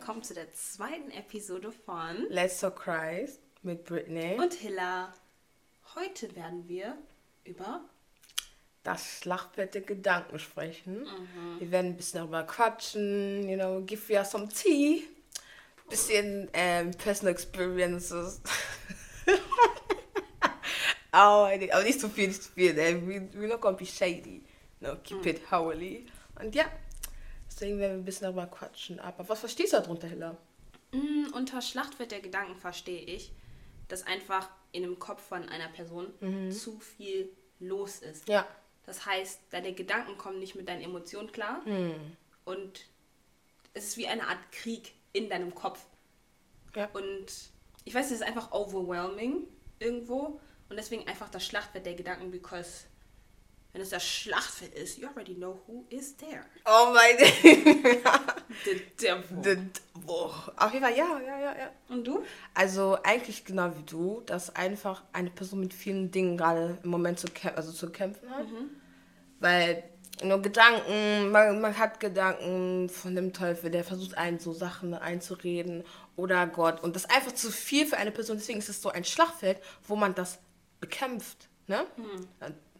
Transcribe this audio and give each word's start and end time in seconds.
willkommen 0.00 0.22
zu 0.22 0.32
der 0.32 0.50
zweiten 0.54 1.10
Episode 1.10 1.70
von 1.72 2.24
Let's 2.30 2.60
So 2.60 2.70
Christ 2.70 3.38
mit 3.62 3.84
Britney. 3.84 4.34
und 4.40 4.54
Hilla. 4.54 5.12
Heute 5.94 6.34
werden 6.34 6.66
wir 6.66 6.96
über 7.44 7.82
das 8.82 9.18
Schlachtfeld 9.18 9.74
der 9.74 9.82
Gedanken 9.82 10.38
sprechen. 10.38 11.00
Mhm. 11.02 11.60
Wir 11.60 11.70
werden 11.70 11.86
ein 11.88 11.96
bisschen 11.98 12.20
darüber 12.20 12.44
quatschen, 12.44 13.46
you 13.46 13.56
know, 13.58 13.82
give 13.82 14.10
you 14.10 14.24
some 14.24 14.48
tea. 14.48 15.06
Bisschen 15.90 16.48
ähm, 16.54 16.92
Personal 16.92 17.32
Experiences. 17.34 18.40
aber, 21.12 21.50
aber 21.72 21.82
nicht 21.82 22.00
zu 22.00 22.08
viel, 22.08 22.28
nicht 22.28 22.42
zu 22.42 22.52
viel. 22.52 22.78
Ey. 22.78 23.06
We, 23.06 23.20
we're 23.38 23.48
not 23.48 23.60
gonna 23.60 23.76
be 23.76 23.84
shady. 23.84 24.42
No, 24.80 24.96
keep 25.04 25.18
Mhm. 25.18 25.28
it 25.28 25.50
holy. 25.50 26.06
Und 26.40 26.54
ja, 26.54 26.64
deswegen 27.60 27.78
werden 27.78 27.92
wir 27.92 27.98
ein 27.98 28.04
bisschen 28.04 28.24
darüber 28.24 28.46
quatschen. 28.46 28.98
Aber 29.00 29.28
was 29.28 29.40
verstehst 29.40 29.72
du 29.72 29.76
darunter, 29.78 30.08
Hilla? 30.08 30.36
Mm, 30.92 31.32
unter 31.34 31.60
Schlachtfeld 31.60 32.10
der 32.10 32.20
Gedanken 32.20 32.56
verstehe 32.56 33.02
ich, 33.02 33.32
dass 33.88 34.06
einfach 34.06 34.48
in 34.72 34.82
dem 34.82 34.98
Kopf 34.98 35.22
von 35.22 35.48
einer 35.48 35.68
Person 35.68 36.12
zu 36.50 36.78
viel 36.78 37.28
los 37.58 37.98
ist. 37.98 38.28
Ja. 38.28 38.46
Das 38.86 39.04
heißt, 39.04 39.40
deine 39.50 39.72
Gedanken 39.72 40.16
kommen 40.16 40.38
nicht 40.38 40.54
mit 40.54 40.68
deinen 40.68 40.82
Emotionen 40.82 41.30
klar 41.32 41.62
und 42.44 42.86
es 43.74 43.88
ist 43.88 43.96
wie 43.96 44.06
eine 44.06 44.26
Art 44.26 44.52
Krieg 44.52 44.94
in 45.12 45.28
deinem 45.28 45.54
Kopf. 45.54 45.84
Ja. 46.74 46.88
Und 46.92 47.26
ich 47.84 47.94
weiß, 47.94 48.06
es 48.06 48.12
ist 48.12 48.22
einfach 48.22 48.52
overwhelming 48.52 49.46
irgendwo 49.78 50.40
und 50.68 50.76
deswegen 50.76 51.06
einfach 51.08 51.28
das 51.28 51.44
Schlachtfeld 51.44 51.84
der 51.84 51.94
Gedanken, 51.94 52.30
because 52.30 52.84
wenn 53.72 53.82
es 53.82 53.90
das 53.90 54.04
Schlachtfeld 54.04 54.74
ist, 54.74 54.98
you 54.98 55.06
already 55.08 55.34
know 55.34 55.60
who 55.66 55.84
is 55.90 56.16
there. 56.16 56.44
Oh 56.66 56.92
mein 56.92 57.16
The 58.64 58.82
devil. 59.00 59.56
Gott. 59.56 59.80
Boah. 60.06 60.52
Auf 60.56 60.72
jeden 60.72 60.84
Fall, 60.84 60.96
ja, 60.96 61.20
ja, 61.20 61.38
ja, 61.38 61.58
ja. 61.58 61.70
Und 61.88 62.04
du? 62.04 62.24
Also 62.54 62.98
eigentlich 63.02 63.44
genau 63.44 63.70
wie 63.76 63.82
du, 63.84 64.22
dass 64.26 64.54
einfach 64.56 65.04
eine 65.12 65.30
Person 65.30 65.60
mit 65.60 65.72
vielen 65.72 66.10
Dingen 66.10 66.36
gerade 66.36 66.78
im 66.82 66.90
Moment 66.90 67.20
zu, 67.20 67.28
kämpfen, 67.28 67.56
also 67.56 67.70
zu 67.70 67.90
kämpfen 67.90 68.28
hat. 68.30 68.46
Weil 69.38 69.84
nur 70.24 70.42
Gedanken, 70.42 71.30
man, 71.30 71.60
man 71.60 71.78
hat 71.78 72.00
Gedanken 72.00 72.88
von 72.88 73.14
dem 73.14 73.32
Teufel, 73.32 73.70
der 73.70 73.84
versucht 73.84 74.18
einen 74.18 74.38
so 74.38 74.52
Sachen 74.52 74.94
einzureden 74.94 75.84
oder 76.16 76.46
Gott. 76.46 76.82
Und 76.82 76.96
das 76.96 77.04
ist 77.04 77.10
einfach 77.10 77.32
zu 77.32 77.50
viel 77.50 77.86
für 77.86 77.96
eine 77.96 78.10
Person. 78.10 78.36
Deswegen 78.36 78.58
ist 78.58 78.68
es 78.68 78.82
so 78.82 78.90
ein 78.90 79.04
Schlachtfeld, 79.04 79.60
wo 79.86 79.96
man 79.96 80.14
das 80.14 80.38
bekämpft. 80.80 81.48
Ne? 81.66 81.86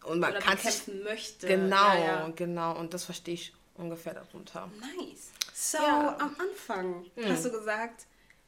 Und 0.05 0.20
man 0.20 0.31
Oder 0.33 0.41
kann 0.41 0.56
sich 0.59 0.81
bekämpfen 0.84 1.03
möchte. 1.05 1.47
Genau, 1.47 1.77
Ja, 1.95 1.98
ja. 1.98 2.33
genau. 2.34 2.77
Und 2.79 2.95
das 2.95 3.05
verstehe 3.05 3.34
ich 3.34 3.53
ungefähr 3.75 4.15
darunter. 4.15 4.70
Nice. 4.81 5.31
So, 5.55 5.79
Ja. 5.79 6.17
am 6.19 6.34
Anfang 6.39 7.05
hast 7.29 7.45
du 7.45 7.51
gesagt, 7.51 8.06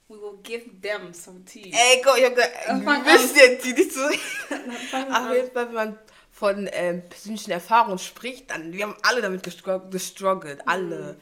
we 0.08 0.16
will 0.20 0.38
give 0.42 0.64
them 0.80 1.12
some 1.12 1.44
tea. 1.44 1.70
Ey, 1.72 2.00
guck, 2.04 2.18
ich 2.18 2.24
hab 2.24 2.34
gesagt, 2.34 2.52
Fang 2.66 2.82
du 2.84 2.90
an. 2.90 3.04
bist 3.04 3.36
jetzt 3.36 3.64
die 3.64 3.72
nicht 3.72 3.92
so. 3.92 4.08
jeden 4.10 5.50
Fall, 5.52 5.66
wenn 5.68 5.72
man 5.74 5.98
von 6.30 6.68
ähm, 6.72 7.02
persönlichen 7.08 7.50
Erfahrungen 7.50 7.98
spricht, 7.98 8.50
dann, 8.50 8.72
wir 8.72 8.84
haben 8.84 8.96
alle 9.02 9.20
damit 9.20 9.42
gestruggelt, 9.42 10.66
alle. 10.66 11.16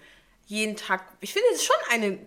Jeden 0.46 0.76
Tag. 0.76 1.04
Ich 1.20 1.32
finde, 1.32 1.46
es 1.52 1.60
ist 1.60 1.66
schon 1.66 1.76
eine, 1.90 2.26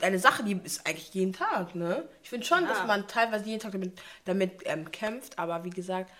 eine 0.00 0.18
Sache, 0.18 0.42
die 0.44 0.58
ist 0.64 0.86
eigentlich 0.86 1.12
jeden 1.14 1.32
Tag, 1.32 1.74
ne? 1.74 2.08
Ich 2.22 2.30
finde 2.30 2.46
schon, 2.46 2.62
Ja. 2.64 2.68
dass 2.68 2.86
man 2.86 3.06
teilweise 3.06 3.44
jeden 3.46 3.60
Tag 3.60 3.72
damit, 3.72 4.00
damit 4.24 4.62
ähm, 4.64 4.90
kämpft, 4.90 5.38
aber 5.38 5.62
wie 5.64 5.70
gesagt, 5.70 6.10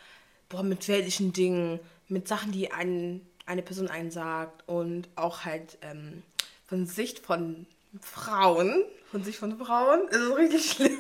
boah, 0.52 0.62
mit 0.62 0.86
weltlichen 0.86 1.32
Dingen, 1.32 1.80
mit 2.08 2.28
Sachen, 2.28 2.52
die 2.52 2.70
einen, 2.72 3.26
eine 3.46 3.62
Person 3.62 3.88
einen 3.88 4.10
sagt 4.10 4.68
und 4.68 5.08
auch 5.16 5.44
halt 5.46 5.78
ähm, 5.80 6.22
von 6.66 6.86
Sicht 6.86 7.18
von 7.18 7.66
Frauen, 8.00 8.84
von 9.10 9.24
Sicht 9.24 9.38
von 9.38 9.58
Frauen, 9.58 10.06
ist 10.08 10.16
es 10.20 10.36
richtig 10.36 10.70
schlimm. 10.72 10.98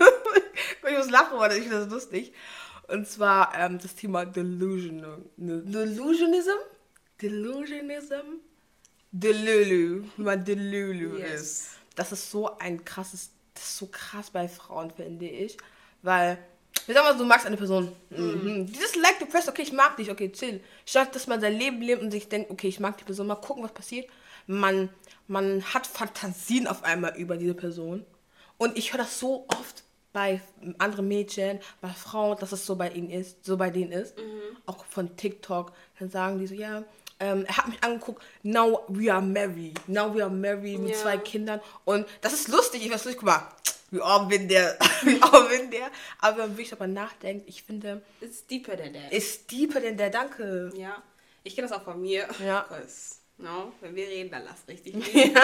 ich 0.90 0.96
muss 0.96 1.10
lachen, 1.10 1.38
weil 1.38 1.52
ich 1.52 1.64
finde 1.64 1.80
das 1.80 1.90
lustig. 1.90 2.32
Und 2.88 3.06
zwar 3.06 3.54
ähm, 3.56 3.78
das 3.78 3.94
Thema 3.94 4.24
Delusional. 4.24 5.18
Delusionism? 5.36 6.58
Delusionism? 7.20 8.40
Delulu. 9.12 10.04
Wie 10.16 10.22
man 10.22 10.42
Delulu 10.44 11.18
Yes. 11.18 11.40
ist. 11.40 11.68
Das 11.94 12.12
ist 12.12 12.30
so 12.30 12.58
ein 12.58 12.84
krasses, 12.84 13.30
das 13.54 13.64
ist 13.64 13.78
so 13.78 13.86
krass 13.86 14.30
bei 14.30 14.48
Frauen, 14.48 14.90
finde 14.90 15.26
ich. 15.28 15.58
Weil, 16.00 16.38
ich 16.86 16.94
sag 16.94 17.04
mal, 17.04 17.16
du 17.16 17.24
magst 17.24 17.46
eine 17.46 17.56
Person. 17.56 17.92
Mhm. 18.10 18.66
Die 18.66 18.78
just 18.78 18.96
like 18.96 19.18
person, 19.30 19.50
okay, 19.50 19.62
ich 19.62 19.72
mag 19.72 19.96
dich, 19.96 20.10
okay, 20.10 20.30
chill. 20.32 20.60
Statt 20.86 21.14
dass 21.14 21.26
man 21.26 21.40
sein 21.40 21.56
Leben 21.56 21.80
lebt 21.80 22.02
und 22.02 22.10
sich 22.10 22.28
denkt, 22.28 22.50
okay, 22.50 22.68
ich 22.68 22.80
mag 22.80 22.96
die 22.98 23.04
Person, 23.04 23.26
mal 23.26 23.36
gucken, 23.36 23.62
was 23.62 23.72
passiert. 23.72 24.08
Man, 24.46 24.88
man 25.28 25.62
hat 25.72 25.86
Fantasien 25.86 26.66
auf 26.66 26.82
einmal 26.84 27.16
über 27.16 27.36
diese 27.36 27.54
Person. 27.54 28.04
Und 28.58 28.76
ich 28.76 28.92
höre 28.92 28.98
das 28.98 29.18
so 29.18 29.46
oft 29.48 29.84
bei 30.12 30.40
anderen 30.78 31.08
Mädchen, 31.08 31.58
bei 31.80 31.88
Frauen, 31.88 32.36
dass 32.38 32.52
es 32.52 32.66
so 32.66 32.76
bei 32.76 32.90
ihnen 32.90 33.10
ist, 33.10 33.44
so 33.44 33.56
bei 33.56 33.70
denen 33.70 33.92
ist. 33.92 34.14
Auch 34.66 34.84
von 34.84 35.16
TikTok. 35.16 35.72
Dann 35.98 36.10
sagen 36.10 36.38
die 36.38 36.46
so, 36.46 36.54
ja, 36.54 36.84
ähm, 37.18 37.44
er 37.46 37.56
hat 37.56 37.68
mich 37.68 37.82
angeguckt, 37.82 38.22
now 38.42 38.80
we 38.88 39.10
are 39.12 39.22
married. 39.22 39.78
Now 39.88 40.14
we 40.14 40.22
are 40.22 40.30
married 40.30 40.80
mit 40.80 40.90
Ja. 40.90 40.96
zwei 40.96 41.16
Kindern. 41.18 41.60
Und 41.84 42.06
das 42.20 42.32
ist 42.34 42.48
lustig, 42.48 42.84
ich 42.84 42.92
weiß 42.92 43.06
nicht, 43.06 43.16
guck 43.16 43.26
mal, 43.26 43.48
we 43.92 44.00
all 44.02 44.26
been 44.26 44.48
there, 44.48 44.76
we 45.04 45.20
all 45.22 45.48
been 45.48 45.70
there. 45.70 45.90
Aber 46.18 46.38
wenn 46.38 46.48
man 46.48 46.50
wirklich 46.56 46.70
darüber 46.70 46.86
nachdenkt, 46.88 47.48
ich 47.48 47.62
finde, 47.62 48.02
It's 48.20 48.44
deeper 48.46 48.76
than 48.76 48.92
that. 48.94 49.12
ist 49.12 49.50
deeper 49.52 49.78
denn 49.80 49.96
der 49.96 50.10
Danke. 50.10 50.72
ja. 50.74 51.00
Ich 51.44 51.54
kenne 51.56 51.66
das 51.68 51.76
auch 51.76 51.84
von 51.84 52.00
mir. 52.00 52.26
Ja. 52.44 52.66
No, 53.38 53.72
wenn 53.80 53.96
wir 53.96 54.06
reden, 54.06 54.30
dann 54.30 54.44
lass 54.44 54.68
richtig 54.68 54.94
reden. 55.14 55.36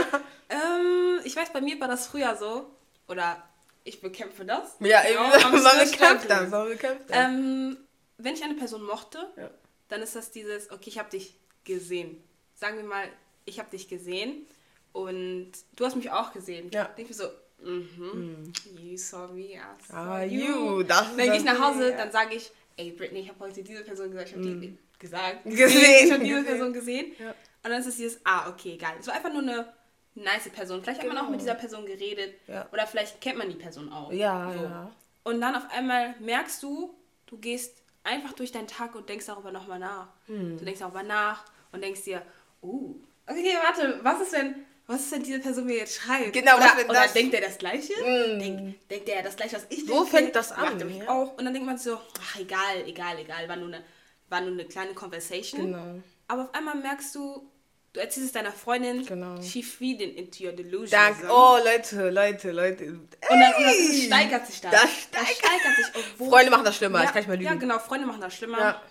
ähm, 0.50 1.20
ich 1.24 1.34
weiß, 1.34 1.52
bei 1.52 1.60
mir 1.60 1.80
war 1.80 1.88
das 1.88 2.06
früher 2.06 2.36
so. 2.36 2.70
Oder 3.08 3.42
ich 3.82 4.00
bekämpfe 4.00 4.44
das. 4.44 4.76
Ja, 4.78 5.02
No, 5.02 5.08
eben, 5.08 5.52
man 5.52 5.60
still 5.60 5.90
bekämpft 5.90 5.98
das, 6.30 6.38
struggling. 6.38 6.50
man 6.50 6.68
bekämpft 6.68 7.10
das. 7.10 7.16
Ähm, 7.16 7.76
wenn 8.18 8.34
ich 8.34 8.44
eine 8.44 8.54
Person 8.54 8.84
mochte, 8.84 9.18
Ja. 9.36 9.50
dann 9.88 10.02
ist 10.02 10.14
das 10.14 10.30
dieses, 10.30 10.70
okay, 10.70 10.90
ich 10.90 10.98
habe 10.98 11.10
dich 11.10 11.34
gesehen. 11.64 12.22
Sagen 12.54 12.76
wir 12.76 12.84
mal, 12.84 13.08
ich 13.46 13.58
habe 13.58 13.70
dich 13.70 13.88
gesehen 13.88 14.46
und 14.92 15.50
du 15.74 15.84
hast 15.84 15.96
mich 15.96 16.10
auch 16.12 16.32
gesehen. 16.32 16.70
Ja. 16.72 16.84
Denke 16.84 17.10
ich 17.12 17.18
mir 17.18 17.24
so, 17.24 17.30
mhm, 17.62 18.52
you 18.78 18.96
saw 18.96 19.26
me, 19.28 19.54
I 19.54 19.60
saw 19.86 19.94
Ah, 19.96 20.22
you. 20.22 20.78
you, 20.80 20.84
gehe 21.16 21.34
ich 21.36 21.44
nach 21.44 21.58
Hause, 21.60 21.94
dann 21.96 22.10
sage 22.12 22.34
ich, 22.36 22.50
ey 22.76 22.90
Britney, 22.92 23.20
ich 23.20 23.28
habe 23.28 23.40
heute 23.40 23.62
diese 23.62 23.82
Person 23.84 24.10
gesagt, 24.10 24.28
ich 24.30 24.34
habe 24.36 24.44
die 24.44 24.78
gesagt, 24.98 25.44
Mhm. 25.46 25.50
Gesehen, 25.56 26.06
ich 26.06 26.12
habe 26.12 26.24
diese. 26.24 26.42
Person 26.44 26.72
gesehen. 26.72 27.12
Ja. 27.18 27.30
Und 27.30 27.70
dann 27.70 27.80
ist 27.80 27.86
es 27.86 27.96
dieses, 27.96 28.20
ah, 28.24 28.48
okay, 28.50 28.76
geil. 28.76 28.94
Es 29.00 29.06
war 29.06 29.14
einfach 29.14 29.32
nur 29.32 29.42
eine 29.42 29.72
nice 30.14 30.48
Person. 30.50 30.82
Vielleicht 30.82 31.00
hat 31.00 31.08
man 31.08 31.16
auch 31.16 31.22
Genau. 31.22 31.32
mit 31.32 31.40
dieser 31.40 31.54
Person 31.54 31.86
geredet 31.86 32.34
Ja. 32.46 32.68
oder 32.72 32.86
vielleicht 32.86 33.20
kennt 33.20 33.38
man 33.38 33.48
die 33.48 33.56
Person 33.56 33.92
auch. 33.92 34.12
Ja, 34.12 34.52
So. 34.52 34.62
ja. 34.64 34.90
Und 35.24 35.40
dann 35.40 35.54
auf 35.56 35.64
einmal 35.70 36.14
merkst 36.20 36.62
du, 36.62 36.94
du 37.26 37.36
gehst 37.38 37.82
einfach 38.04 38.32
durch 38.32 38.50
deinen 38.52 38.66
Tag 38.68 38.94
und 38.94 39.08
denkst 39.08 39.26
darüber 39.26 39.52
nochmal 39.52 39.78
nach. 39.78 40.08
Hm. 40.26 40.56
Du 40.56 40.64
denkst 40.64 40.80
darüber 40.80 41.02
nach 41.02 41.44
und 41.72 41.82
denkst 41.82 42.02
dir, 42.04 42.22
uh, 42.62 42.94
okay, 43.26 43.54
warte, 43.62 44.00
was 44.02 44.20
ist 44.22 44.32
wenn, 44.32 44.54
was 44.88 45.02
ist, 45.02 45.12
wenn 45.12 45.22
diese 45.22 45.38
Person 45.38 45.66
mir 45.66 45.76
jetzt 45.76 45.94
schreibt? 46.00 46.32
Genau, 46.32 46.56
oder, 46.56 46.64
was, 46.64 46.84
oder 46.86 47.02
das- 47.02 47.12
denkt 47.12 47.34
er 47.34 47.42
das 47.42 47.58
Gleiche? 47.58 47.92
Mm. 48.02 48.38
Denk, 48.40 48.88
denkt 48.88 49.08
er 49.08 49.22
das 49.22 49.36
Gleiche, 49.36 49.56
was 49.56 49.66
ich 49.68 49.86
denke? 49.86 50.06
fängt 50.06 50.34
das 50.34 50.50
an, 50.50 50.78
Macht 50.78 50.90
ja. 50.90 51.08
auch. 51.08 51.36
Und 51.36 51.44
dann 51.44 51.52
denkt 51.54 51.66
man 51.66 51.78
so, 51.78 52.00
ach, 52.20 52.40
egal, 52.40 52.82
egal, 52.86 53.18
egal, 53.20 53.48
war 53.48 53.56
nur 53.56 53.68
eine, 53.68 53.84
war 54.28 54.40
nur 54.40 54.52
eine 54.52 54.64
kleine 54.64 54.94
Conversation. 54.94 55.60
Genau. 55.72 56.02
Aber 56.26 56.42
auf 56.44 56.54
einmal 56.54 56.74
merkst 56.76 57.14
du, 57.14 57.48
du 57.92 58.00
erzählst 58.00 58.28
es 58.28 58.32
deiner 58.32 58.50
Freundin, 58.52 59.04
Genau. 59.04 59.40
she 59.42 59.62
feeding 59.62 60.14
into 60.14 60.44
your 60.44 60.52
delusion. 60.52 60.90
Dank, 60.90 61.16
oh 61.30 61.58
Leute, 61.64 62.10
Leute, 62.10 62.50
Leute. 62.52 62.84
Und 62.84 63.08
dann, 63.20 63.30
und 63.34 63.40
dann 63.40 63.74
Ey! 63.74 64.06
steigert 64.06 64.46
sich 64.46 64.60
das. 64.62 64.72
Das 64.72 64.90
steigert- 64.90 65.76
sich. 65.76 66.02
Obwohl, 66.12 66.28
Freunde 66.30 66.50
machen 66.50 66.64
das 66.64 66.76
schlimmer, 66.76 66.98
ja, 67.00 67.04
das 67.04 67.12
kann 67.12 67.22
ich 67.22 67.28
mal 67.28 67.40
Ja, 67.42 67.50
lügen. 67.50 67.60
genau, 67.60 67.78
Freunde 67.78 68.06
machen 68.06 68.20
das 68.22 68.34
schlimmer. 68.34 68.58
Ja. 68.58 68.82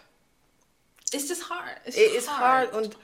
It's 1.12 1.28
just 1.30 1.50
hard. 1.50 1.78
It's 1.86 1.96
It 1.98 2.06
just 2.14 2.18
is 2.18 2.30
hard 2.30 2.74
und 2.74 2.98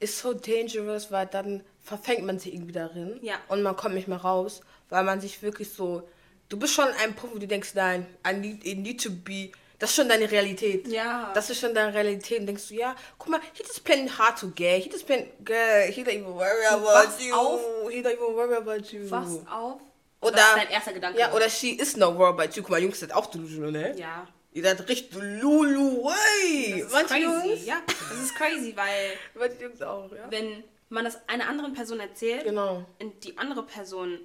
ist 0.00 0.18
so 0.18 0.32
dangerous, 0.32 1.10
weil 1.10 1.26
dann 1.26 1.62
verfängt 1.82 2.24
man 2.24 2.38
sich 2.38 2.52
irgendwie 2.54 2.72
darin 2.72 3.18
Ja. 3.22 3.34
und 3.48 3.62
man 3.62 3.76
kommt 3.76 3.94
nicht 3.94 4.08
mehr 4.08 4.18
raus, 4.20 4.60
weil 4.88 5.04
man 5.04 5.20
sich 5.20 5.42
wirklich 5.42 5.72
so, 5.72 6.02
du 6.48 6.58
bist 6.58 6.74
schon 6.74 6.86
an 6.86 6.94
einem 6.94 7.14
Punkt, 7.14 7.36
wo 7.36 7.38
du 7.38 7.46
denkst, 7.46 7.70
nein, 7.74 8.06
I 8.28 8.32
need, 8.34 8.64
it 8.66 8.78
need 8.78 9.02
to 9.02 9.10
be, 9.10 9.50
das 9.78 9.90
ist 9.90 9.96
schon 9.96 10.08
deine 10.08 10.30
Realität. 10.30 10.86
Ja. 10.88 11.30
Das 11.34 11.48
ist 11.50 11.60
schon 11.60 11.74
deine 11.74 11.94
Realität 11.94 12.40
und 12.40 12.46
denkst 12.46 12.68
du, 12.68 12.74
ja, 12.74 12.94
guck 13.18 13.28
mal, 13.30 13.40
he 13.54 13.62
just 13.62 13.84
playing 13.84 14.10
hard 14.18 14.38
to 14.38 14.48
get, 14.54 14.82
he 14.84 14.90
just 14.90 15.06
playing, 15.06 15.26
girl, 15.44 15.90
he 15.90 16.02
don't 16.02 16.12
even 16.14 16.34
worry 16.34 16.66
about 16.68 16.84
wachst 16.84 17.20
you, 17.22 17.34
auf. 17.34 17.60
he 17.90 18.00
don't 18.02 18.12
even 18.12 18.34
worry 18.34 18.54
about 18.56 18.86
you. 18.92 19.10
Wachst 19.10 19.40
auf. 19.50 19.80
Oder, 20.22 20.32
das 20.36 20.48
ist 20.48 20.56
dein 20.56 20.70
erster 20.70 20.92
Gedanke. 20.92 21.18
Ja, 21.18 21.32
oder 21.32 21.48
she 21.48 21.70
is 21.70 21.96
no 21.96 22.14
worry 22.16 22.28
about 22.30 22.54
you. 22.54 22.62
Guck 22.62 22.70
mal, 22.70 22.82
Jungs 22.82 23.00
sind 23.00 23.14
auch 23.14 23.26
delusional, 23.26 23.72
ne? 23.72 23.96
Ja. 23.98 24.26
Ihr 24.52 24.64
seid 24.64 24.88
richtig 24.88 25.12
Lulu, 25.14 26.04
wey. 26.04 26.80
Das 26.80 26.86
ist 26.88 26.92
Manche 26.92 27.08
crazy. 27.14 27.48
Jungs, 27.48 27.66
Ja, 27.66 27.76
das 27.86 28.18
ist 28.20 28.34
crazy, 28.34 28.72
weil 28.76 29.12
manche 29.34 29.62
Jungs 29.62 29.82
auch, 29.82 30.10
ja. 30.12 30.30
wenn 30.30 30.64
man 30.88 31.04
das 31.04 31.18
einer 31.28 31.48
anderen 31.48 31.72
Person 31.72 32.00
erzählt 32.00 32.44
Genau. 32.44 32.84
und 32.98 33.22
die 33.24 33.38
andere 33.38 33.62
Person 33.64 34.18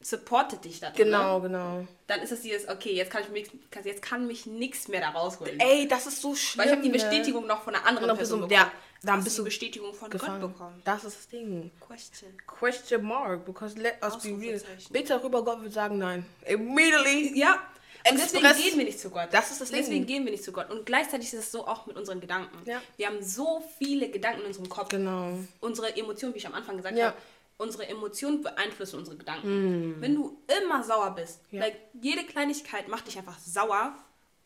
supportet 0.00 0.64
dich 0.64 0.80
da 0.80 0.90
Genau, 0.90 1.40
genau. 1.40 1.86
dann 2.08 2.20
ist 2.22 2.32
es 2.32 2.42
dieses, 2.42 2.68
okay, 2.68 2.92
jetzt 2.92 3.12
kann, 3.12 3.22
ich 3.22 3.28
mich, 3.28 3.50
jetzt 3.84 4.02
kann 4.02 4.26
mich 4.26 4.46
nichts 4.46 4.88
mehr 4.88 5.00
da 5.00 5.10
rausholen. 5.10 5.60
Ey, 5.60 5.86
das 5.86 6.08
ist 6.08 6.20
so 6.20 6.34
schlimm. 6.34 6.58
Weil 6.58 6.66
ich 6.66 6.72
habe 6.72 6.82
die 6.82 6.88
ne? 6.88 6.94
Bestätigung 6.94 7.46
noch 7.46 7.62
von 7.62 7.74
einer 7.74 7.86
anderen 7.86 8.10
Andere 8.10 8.16
Person 8.18 8.40
Person, 8.40 8.48
bekommen. 8.48 8.72
Dann 9.04 9.16
hast 9.18 9.24
bist 9.24 9.38
du 9.38 9.42
du 9.42 9.44
Bestätigung 9.46 9.94
von 9.94 10.10
gefangen. 10.10 10.40
Gott 10.40 10.52
bekommen. 10.52 10.82
Das 10.84 11.04
ist 11.04 11.16
das 11.18 11.28
Ding. 11.28 11.70
Question. 11.80 12.30
Question 12.46 13.02
mark, 13.04 13.44
because 13.44 13.78
let 13.78 14.02
us 14.02 14.18
be 14.20 14.30
real. 14.30 14.60
Bitte 14.90 15.22
rüber, 15.22 15.44
Gott 15.44 15.62
wird 15.62 15.72
sagen 15.72 15.98
nein. 15.98 16.26
Immediately. 16.46 17.38
Ja. 17.38 17.60
Deswegen 18.10 18.42
gehen 18.56 18.78
wir 18.78 18.84
nicht 18.84 18.98
zu 19.00 19.10
Gott. 19.10 19.28
Das 19.32 19.50
ist 19.50 19.60
das 19.60 19.70
Ding. 19.70 19.78
Deswegen 19.80 20.06
gehen 20.06 20.24
wir 20.24 20.32
nicht 20.32 20.44
zu 20.44 20.52
Gott. 20.52 20.70
Und 20.70 20.86
gleichzeitig 20.86 21.28
ist 21.32 21.38
es 21.38 21.52
so 21.52 21.66
auch 21.66 21.86
mit 21.86 21.96
unseren 21.96 22.20
Gedanken. 22.20 22.56
Ja. 22.68 22.80
Wir 22.96 23.06
haben 23.06 23.22
so 23.22 23.62
viele 23.78 24.08
Gedanken 24.10 24.40
in 24.42 24.46
unserem 24.48 24.68
Kopf. 24.68 24.88
Genau. 24.90 25.38
Unsere 25.60 25.96
Emotionen, 25.96 26.34
wie 26.34 26.38
ich 26.38 26.46
am 26.46 26.54
Anfang 26.54 26.76
gesagt 26.76 26.96
Ja. 26.96 27.06
habe, 27.08 27.16
unsere 27.58 27.86
Emotionen 27.86 28.42
beeinflussen 28.42 28.98
unsere 28.98 29.16
Gedanken. 29.16 29.96
Wenn 30.00 30.14
du 30.16 30.36
immer 30.60 30.82
sauer 30.82 31.14
bist, 31.14 31.40
Mm. 31.52 31.56
Ja. 31.56 31.62
like, 31.62 31.76
jede 32.00 32.24
Kleinigkeit 32.24 32.88
macht 32.88 33.06
dich 33.06 33.16
einfach 33.18 33.38
sauer 33.38 33.94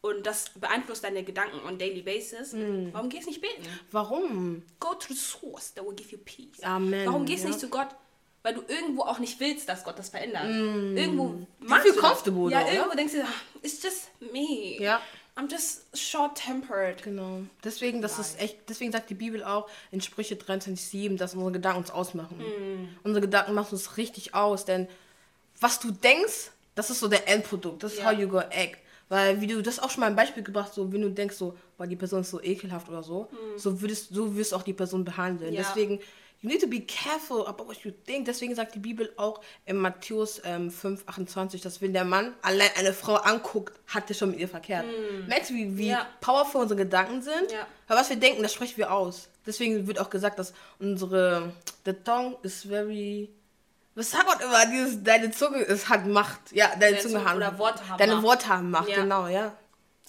und 0.02 0.26
das 0.26 0.50
beeinflusst 0.50 1.02
deine 1.02 1.24
Gedanken 1.24 1.58
on 1.66 1.78
daily 1.78 2.02
basis. 2.02 2.52
Mm. 2.52 2.88
Warum 2.92 3.08
gehst 3.08 3.24
du 3.26 3.30
nicht 3.30 3.40
beten? 3.40 3.62
Warum? 3.90 4.62
Go 4.80 4.92
to 4.94 5.14
the 5.14 5.18
source 5.18 5.72
that 5.74 5.86
will 5.86 5.94
give 5.94 6.10
you 6.10 6.18
peace. 6.18 6.62
Amen, 6.62 7.06
Warum 7.06 7.24
gehst 7.24 7.44
du 7.44 7.48
ja. 7.48 7.54
nicht 7.54 7.60
zu 7.60 7.68
Gott? 7.70 7.88
Weil 8.46 8.54
du 8.54 8.62
irgendwo 8.68 9.02
auch 9.02 9.18
nicht 9.18 9.40
willst, 9.40 9.68
dass 9.68 9.82
Gott 9.82 9.98
das 9.98 10.10
verändert. 10.10 10.44
Irgendwo 10.44 11.34
magst 11.58 11.88
du 11.88 12.00
comfortable 12.00 12.48
Ja, 12.52 12.60
though, 12.60 12.68
irgendwo 12.68 12.90
ja? 12.90 12.94
denkst 12.94 13.14
du, 13.14 13.22
"Ah, 13.24 13.28
it's 13.60 13.82
just 13.82 14.08
me. 14.32 14.80
Ja. 14.80 15.00
I'm 15.36 15.50
just 15.50 15.82
short-tempered. 15.98 17.02
Genau. 17.02 17.40
Deswegen, 17.64 18.00
das 18.02 18.20
ist 18.20 18.40
echt, 18.40 18.56
deswegen 18.68 18.92
sagt 18.92 19.10
die 19.10 19.14
Bibel 19.14 19.42
auch 19.42 19.68
in 19.90 20.00
Sprüche 20.00 20.36
23,7, 20.36 21.16
dass 21.16 21.34
unsere 21.34 21.50
Gedanken 21.50 21.80
uns 21.80 21.90
ausmachen. 21.90 22.38
Mm. 22.38 22.88
Unsere 23.02 23.22
Gedanken 23.22 23.52
machen 23.52 23.72
uns 23.72 23.96
richtig 23.96 24.32
aus, 24.36 24.64
denn 24.64 24.86
was 25.60 25.80
du 25.80 25.90
denkst, 25.90 26.52
das 26.76 26.90
ist 26.90 27.00
so 27.00 27.08
der 27.08 27.26
Endprodukt. 27.28 27.82
Das 27.82 27.94
ist 27.94 27.98
Ja. 27.98 28.12
how 28.12 28.16
you 28.16 28.28
go 28.28 28.38
act. 28.38 28.78
Weil, 29.08 29.40
wie 29.40 29.48
du 29.48 29.60
das 29.60 29.80
auch 29.80 29.90
schon 29.90 30.02
mal 30.02 30.06
ein 30.06 30.14
Beispiel 30.16 30.44
gebracht, 30.44 30.72
so 30.72 30.92
wenn 30.92 31.02
du 31.02 31.10
denkst, 31.10 31.34
so, 31.34 31.56
weil 31.78 31.88
die 31.88 31.96
Person 31.96 32.20
ist 32.20 32.30
so 32.30 32.40
ekelhaft 32.40 32.88
oder 32.88 33.02
so, 33.02 33.28
so 33.56 33.80
würdest 33.80 34.14
so 34.14 34.36
wirst 34.36 34.52
du 34.52 34.56
auch 34.56 34.62
die 34.62 34.72
Person 34.72 35.04
behandeln. 35.04 35.50
Mm. 35.52 35.56
Ja. 35.56 35.62
Deswegen, 35.62 35.98
you 36.42 36.48
need 36.48 36.60
to 36.60 36.66
be 36.68 36.80
careful 36.80 37.46
about 37.46 37.66
what 37.66 37.78
you 37.84 37.90
think. 38.06 38.26
Deswegen 38.26 38.54
sagt 38.54 38.74
die 38.74 38.78
Bibel 38.78 39.12
auch 39.16 39.40
in 39.64 39.76
Matthäus 39.78 40.40
ähm, 40.44 40.70
5, 40.70 41.04
28, 41.06 41.60
dass 41.60 41.80
wenn 41.80 41.92
der 41.92 42.04
Mann 42.04 42.34
allein 42.42 42.70
eine 42.76 42.92
Frau 42.92 43.14
anguckt, 43.16 43.78
hat 43.88 44.08
er 44.10 44.14
schon 44.14 44.30
mit 44.30 44.38
ihr 44.40 44.48
verkehrt. 44.48 44.84
Merkst 45.26 45.50
du, 45.50 45.54
wie, 45.54 45.76
wie 45.78 45.86
Mm. 45.88 45.90
Ja. 45.92 46.06
powerful 46.20 46.62
unsere 46.62 46.78
Gedanken 46.80 47.22
sind? 47.22 47.50
Ja. 47.50 47.66
Aber 47.88 48.00
was 48.00 48.10
wir 48.10 48.16
denken, 48.16 48.42
das 48.42 48.52
sprechen 48.52 48.76
wir 48.76 48.92
aus. 48.92 49.28
Deswegen 49.46 49.86
wird 49.86 49.98
auch 50.00 50.10
gesagt, 50.10 50.38
dass 50.38 50.52
unsere, 50.80 51.52
the 51.84 51.92
tongue 51.92 52.36
is 52.42 52.62
very, 52.64 53.30
was 53.94 54.10
sagt 54.10 54.26
man 54.26 54.40
immer, 54.40 54.66
dieses, 54.66 55.02
deine 55.02 55.30
Zunge 55.30 55.58
ist, 55.58 55.88
hat 55.88 56.06
Macht. 56.06 56.40
Ja, 56.52 56.68
deine, 56.70 56.80
Deine 56.80 56.98
Zunge 56.98 57.14
Zunge 57.14 57.24
hat 57.30 57.36
oder 57.36 57.58
Worte 57.58 57.88
haben 57.88 57.98
Deine 57.98 58.14
Macht. 58.16 58.24
Worte 58.24 58.48
haben 58.48 58.70
Macht, 58.70 58.88
Ja. 58.88 58.96
genau, 58.96 59.26
ja. 59.28 59.56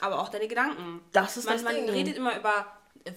Aber 0.01 0.19
auch 0.19 0.29
deine 0.29 0.47
Gedanken. 0.47 1.01
Das 1.11 1.37
ist 1.37 1.45
man, 1.45 1.53
das 1.55 1.63
man 1.63 1.73
Ding. 1.75 1.89
redet 1.89 2.17
immer 2.17 2.37
über 2.37 2.65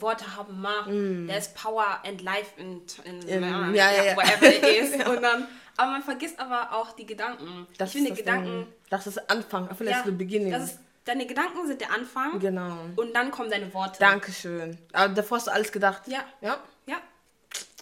Worte 0.01 0.37
haben 0.37 0.61
Macht. 0.61 0.89
There's 0.89 1.49
power 1.55 2.01
and 2.05 2.21
life 2.23 2.51
in, 2.57 2.83
in, 3.05 3.21
In- 3.23 3.29
in 3.43 3.75
ja, 3.75 3.91
ja, 3.93 4.05
ja. 4.05 4.17
whatever 4.17 4.47
it 4.47 4.63
is. 4.65 4.93
Und 5.07 5.23
dann, 5.23 5.47
aber 5.77 5.91
man 5.93 6.03
vergisst 6.03 6.39
aber 6.39 6.73
auch 6.73 6.93
die 6.93 7.07
Gedanken. 7.07 7.67
Das 7.79 7.89
ich 7.91 7.95
finde 7.97 8.11
ist 8.13 8.19
Gedanken. 8.19 8.65
Ding. 8.65 8.67
Das 8.91 9.07
ist 9.07 9.31
Anfang, 9.31 9.69
that's 9.69 9.81
Ja, 9.81 10.03
beginning. 10.11 10.53
das 10.53 10.65
ist, 10.73 10.79
deine 11.05 11.27
Gedanken 11.27 11.67
sind 11.67 11.81
der 11.81 11.93
Anfang. 11.93 12.39
genau. 12.39 12.77
Und 12.97 13.15
dann 13.15 13.31
kommen 13.31 13.51
deine 13.51 13.73
Worte. 13.73 13.99
Dankeschön. 14.01 14.77
Aber 14.93 15.15
davor 15.15 15.39
hast 15.39 15.47
du 15.47 15.53
alles 15.53 15.71
gedacht. 15.73 16.07
Ja. 16.09 16.25
Ja. 16.41 16.59
Ja. 16.87 16.97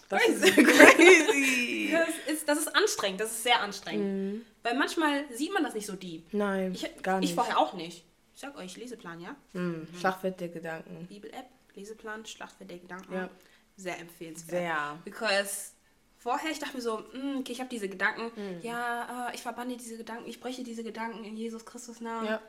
Das 0.07 0.25
ist 0.25 0.43
crazy. 0.55 1.89
Das 1.91 2.09
ist, 2.33 2.47
das 2.49 2.59
ist 2.59 2.75
anstrengend, 2.75 3.21
das 3.21 3.31
ist 3.31 3.43
sehr 3.43 3.61
anstrengend. 3.61 4.45
Weil 4.63 4.75
manchmal 4.77 5.23
sieht 5.33 5.53
man 5.53 5.63
das 5.63 5.73
nicht 5.73 5.85
so 5.85 5.95
deep. 5.95 6.33
Nein, 6.33 6.73
Ich, 6.73 6.83
Mhm. 6.83 7.01
gar 7.01 7.19
nicht. 7.19 7.29
ich 7.29 7.35
vorher 7.35 7.57
auch 7.57 7.73
nicht. 7.73 8.05
Ich 8.35 8.41
sag 8.41 8.57
euch, 8.57 8.77
Leseplan, 8.77 9.19
ja? 9.19 9.35
Hm, 9.51 9.87
Schlachtfeld 9.99 10.39
der 10.39 10.47
Gedanken. 10.47 11.05
Bibel-App, 11.07 11.45
Leseplan, 11.79 12.25
Schlachtfeld 12.25 12.69
der 12.69 12.79
Gedanken. 12.79 13.13
Ja. 13.13 13.29
Sehr 13.77 13.97
empfehlenswert. 13.99 14.51
Sehr. 14.51 14.99
Because 15.05 15.71
vorher, 16.17 16.51
ich 16.51 16.59
dachte 16.59 16.75
mir 16.75 16.81
so, 16.81 16.97
mm, 16.97 17.39
okay, 17.39 17.53
ich 17.53 17.59
habe 17.59 17.69
diese 17.69 17.87
Gedanken. 17.87 18.31
Mhm. 18.35 18.61
Ja, 18.61 19.29
äh, 19.29 19.35
ich 19.35 19.41
verbanne 19.41 19.77
diese 19.77 19.97
Gedanken, 19.97 20.27
ich 20.29 20.39
breche 20.39 20.63
diese 20.63 20.83
Gedanken 20.83 21.23
in 21.23 21.37
Jesus 21.37 21.65
Christus 21.65 22.01
Namen. 22.01 22.27
Ja. 22.27 22.41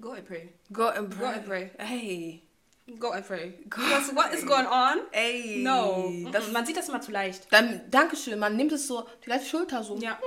Go 0.00 0.12
and 0.12 0.26
pray. 0.26 0.48
Go 0.72 0.86
and 0.86 1.10
Go 1.10 1.18
pray. 1.18 1.34
and 1.34 1.44
pray. 1.44 1.70
Hey. 1.78 2.42
Go 2.98 3.10
and 3.10 3.24
pray. 3.26 3.50
Because 3.64 4.12
what 4.14 4.34
is 4.34 4.44
going 4.44 4.66
on? 4.66 4.98
Ey. 5.12 5.62
No. 5.62 6.12
Das, 6.32 6.50
man 6.50 6.66
sieht 6.66 6.76
das 6.76 6.88
immer 6.88 7.00
zu 7.00 7.12
leicht. 7.12 7.46
dann, 7.52 7.82
Dankeschön. 7.90 8.38
Man 8.38 8.56
nimmt 8.56 8.72
es 8.72 8.86
so, 8.88 9.06
die 9.24 9.30
leichte 9.30 9.46
Schulter 9.46 9.84
so. 9.84 9.96
Ja. 9.98 10.18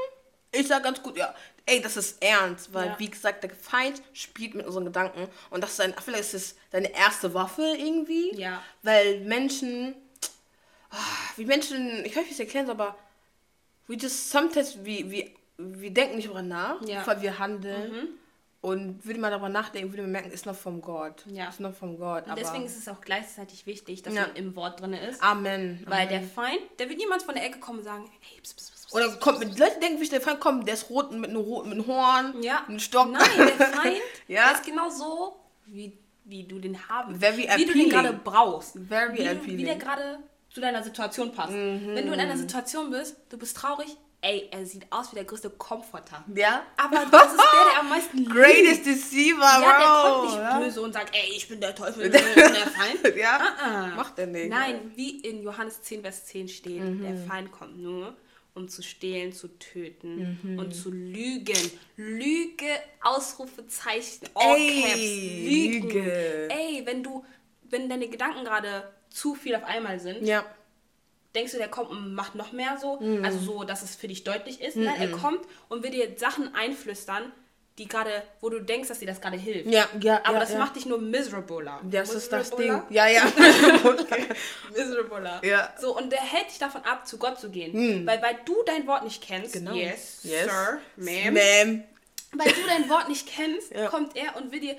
Ich 0.51 0.67
sag 0.67 0.83
ganz 0.83 1.01
gut, 1.03 1.17
ja. 1.17 1.33
Ey, 1.67 1.81
das 1.81 1.97
ist 1.97 2.21
ernst, 2.23 2.71
weil, 2.73 2.87
Ja. 2.87 2.99
wie 2.99 3.09
gesagt, 3.09 3.43
der 3.43 3.49
Feind 3.49 4.01
spielt 4.13 4.53
mit 4.53 4.65
unseren 4.67 4.85
Gedanken 4.85 5.27
und 5.49 5.61
das 5.61 5.71
ist 5.71 5.81
ein, 5.81 5.95
vielleicht 5.99 6.25
ist 6.25 6.33
es 6.35 6.55
deine 6.71 6.93
erste 6.95 7.33
Waffe 7.33 7.63
irgendwie. 7.77 8.35
Ja. 8.35 8.61
Weil 8.83 9.21
Menschen, 9.21 9.95
ah, 10.91 10.97
wie 11.37 11.45
Menschen, 11.45 12.05
ich 12.05 12.15
weiß 12.15 12.17
nicht, 12.17 12.25
wie 12.25 12.25
ich 12.25 12.31
es 12.33 12.39
erklären 12.39 12.67
soll, 12.67 12.75
aber 12.75 12.95
we 13.87 13.95
just 13.95 14.29
sometimes, 14.29 14.77
wir, 14.85 15.09
wir, 15.09 15.31
wir 15.57 15.91
denken 15.91 16.17
nicht 16.17 16.27
darüber 16.27 16.43
nach, 16.43 16.81
Ja. 16.87 17.01
Mhm. 17.01 17.07
weil 17.07 17.21
wir 17.21 17.39
handeln. 17.39 18.09
Und 18.65 19.05
würde 19.05 19.19
man 19.19 19.29
darüber 19.31 19.49
nachdenken, 19.49 19.91
würde 19.91 20.01
man 20.01 20.11
merken, 20.13 20.31
ist 20.31 20.45
noch 20.47 20.55
vom 20.55 20.81
Gott. 20.81 21.23
Ja. 21.27 21.49
Ist 21.49 21.59
noch 21.59 21.73
vom 21.73 21.99
Gott. 21.99 22.25
Und 22.25 22.31
Aber 22.31 22.41
deswegen 22.41 22.65
ist 22.65 22.77
es 22.77 22.87
auch 22.87 22.99
gleichzeitig 23.01 23.65
wichtig, 23.67 24.01
dass 24.01 24.13
Ja. 24.13 24.21
man 24.21 24.35
im 24.35 24.55
Wort 24.55 24.81
drin 24.81 24.93
ist. 24.93 25.21
Amen. 25.21 25.83
Weil 25.87 26.07
der 26.07 26.21
Feind, 26.23 26.59
der 26.79 26.89
wird 26.89 26.97
niemals 26.97 27.23
von 27.23 27.35
der 27.35 27.45
Ecke 27.45 27.59
kommen 27.59 27.79
und 27.79 27.85
sagen, 27.85 28.09
hey, 28.21 28.41
pss, 28.41 28.53
pss, 28.55 28.71
pss. 28.71 28.93
Oder 28.93 29.11
kommt 29.17 29.39
mit 29.39 29.57
Leute 29.59 29.79
denken, 29.79 30.01
wie 30.01 30.07
der 30.09 30.19
Feind 30.21 30.39
kommt, 30.39 30.65
der 30.67 30.73
ist 30.73 30.89
rot 30.89 31.11
mit 31.11 31.29
einem 31.29 31.41
roten 31.41 31.85
Horn, 31.85 32.41
Ja. 32.41 32.63
einem 32.67 32.79
Stock. 32.79 33.11
Nein, 33.11 33.21
der 33.37 33.67
Feind, 33.67 33.97
Ja. 34.27 34.47
der 34.49 34.53
ist 34.55 34.65
genau 34.65 34.89
so, 34.89 35.35
wie, 35.67 35.97
wie 36.23 36.43
du 36.43 36.57
den 36.59 36.89
haben 36.89 37.19
Very 37.19 37.37
Wie 37.37 37.45
du 37.45 37.51
appealing. 37.51 37.73
den 37.73 37.89
gerade 37.89 38.13
brauchst. 38.13 38.75
Very 38.87 39.13
wie, 39.13 39.23
du, 39.23 39.45
wie. 39.45 39.51
Mhm. 39.61 39.65
der 39.65 39.75
gerade 39.75 40.19
zu 40.49 40.59
deiner 40.61 40.81
Situation 40.83 41.31
passt. 41.33 41.53
Wenn 41.53 42.07
du 42.07 42.13
in 42.13 42.19
einer 42.19 42.37
Situation 42.37 42.89
bist, 42.89 43.17
du 43.29 43.37
bist 43.37 43.57
traurig, 43.57 43.95
ey, 44.27 44.47
er 44.51 44.65
sieht 44.65 44.85
aus 44.89 45.11
wie 45.11 45.15
der 45.15 45.23
größte 45.25 45.49
Komforter. 45.51 46.23
Ja. 46.33 46.63
Aber 46.77 47.05
das 47.11 47.27
ist 47.33 47.37
der, 47.37 47.71
der 47.71 47.79
am 47.81 47.89
meisten 47.89 48.17
liebt. 48.19 48.31
Greatest 48.31 48.85
Deceiver, 48.85 49.41
Ja, 49.61 49.77
der 49.79 50.11
kommt 50.11 50.25
nicht 50.29 50.37
ja. 50.41 50.59
böse 50.59 50.81
und 50.81 50.93
sagt, 50.93 51.15
ey, 51.15 51.31
ich 51.35 51.47
bin 51.47 51.61
der 51.61 51.75
Teufel, 51.75 52.05
ich 52.05 52.11
bin 52.11 52.35
der 52.35 52.67
Feind. 52.67 53.15
Ja. 53.15 53.37
Ah, 53.39 53.65
ah. 53.65 53.87
Macht 53.95 54.17
er 54.19 54.27
nicht. 54.27 54.49
Nein, 54.49 54.91
wie 54.95 55.19
in 55.19 55.43
Johannes 55.43 55.81
10, 55.83 56.01
Vers 56.01 56.25
10 56.25 56.47
steht, 56.47 56.81
Mhm. 56.81 57.01
der 57.03 57.17
Feind 57.27 57.51
kommt 57.51 57.77
nur, 57.79 58.15
um 58.55 58.67
zu 58.67 58.81
stehlen, 58.81 59.31
zu 59.33 59.47
töten 59.59 60.39
Mhm. 60.41 60.59
und 60.59 60.71
zu 60.73 60.89
lügen. 60.91 61.71
Lüge, 61.97 62.65
Ausrufezeichen, 63.01 64.27
all 64.33 64.55
Ey, 64.57 64.81
caps, 64.81 64.97
Lügen. 64.99 65.89
Lüge. 65.89 66.49
Ey, 66.51 66.81
wenn 66.85 67.03
du, 67.03 67.23
wenn 67.69 67.89
deine 67.89 68.07
Gedanken 68.07 68.43
gerade 68.45 68.91
zu 69.09 69.35
viel 69.35 69.55
auf 69.55 69.63
einmal 69.65 69.99
sind, 69.99 70.25
Ja. 70.25 70.45
Denkst 71.35 71.51
du, 71.51 71.57
der 71.57 71.67
kommt 71.67 71.89
und 71.91 72.13
macht 72.15 72.33
noch 72.35 72.51
mehr 72.53 72.77
so, 72.81 72.99
Mhm. 72.99 73.23
also 73.25 73.37
so, 73.37 73.63
dass 73.63 73.83
es 73.83 73.95
für 73.95 74.07
dich 74.07 74.23
deutlich 74.23 74.61
ist. 74.61 74.75
Nein, 74.77 74.95
er 74.99 75.11
kommt 75.11 75.41
und 75.69 75.83
will 75.83 75.91
dir 75.91 76.17
Sachen 76.17 76.55
einflüstern, 76.55 77.31
die 77.77 77.87
gerade, 77.89 78.23
wo 78.39 78.49
du 78.49 78.61
denkst, 78.61 78.87
dass 78.87 78.99
dir 78.99 79.07
das 79.07 79.19
gerade 79.19 79.35
hilft. 79.35 79.69
Ja, 79.69 79.85
ja, 79.99 80.21
Aber 80.23 80.35
ja, 80.35 80.39
das 80.39 80.53
ja. 80.53 80.59
macht 80.59 80.77
dich 80.77 80.85
nur 80.85 80.97
miserabler. 80.97 81.81
Das 81.83 82.13
ist 82.13 82.31
das 82.31 82.49
Ding. 82.51 82.59
Miserabler? 82.71 82.85
Ja, 82.89 83.07
ja. 83.07 83.23
Miserabler. 84.75 85.41
Ja. 85.43 85.73
So, 85.79 85.95
und 85.97 86.11
der 86.11 86.21
hält 86.21 86.49
dich 86.49 86.57
davon 86.59 86.81
ab, 86.83 87.07
zu 87.07 87.17
Gott 87.17 87.39
zu 87.39 87.49
gehen. 87.49 88.05
Weil, 88.07 88.21
weil 88.21 88.37
du 88.45 88.55
dein 88.65 88.87
Wort 88.87 89.03
nicht 89.03 89.21
kennst. 89.21 89.53
Genau. 89.53 89.73
Yes, 89.73 90.19
Yes. 90.23 90.45
Sir, 90.45 90.79
Ma'am. 90.97 91.33
Ma'am. 91.33 91.83
Weil 92.37 92.51
du 92.51 92.61
dein 92.67 92.89
Wort 92.89 93.07
nicht 93.09 93.27
kennst, 93.27 93.71
Ja. 93.75 93.87
kommt 93.89 94.15
er 94.15 94.35
und 94.37 94.51
will 94.51 94.59
dir 94.59 94.75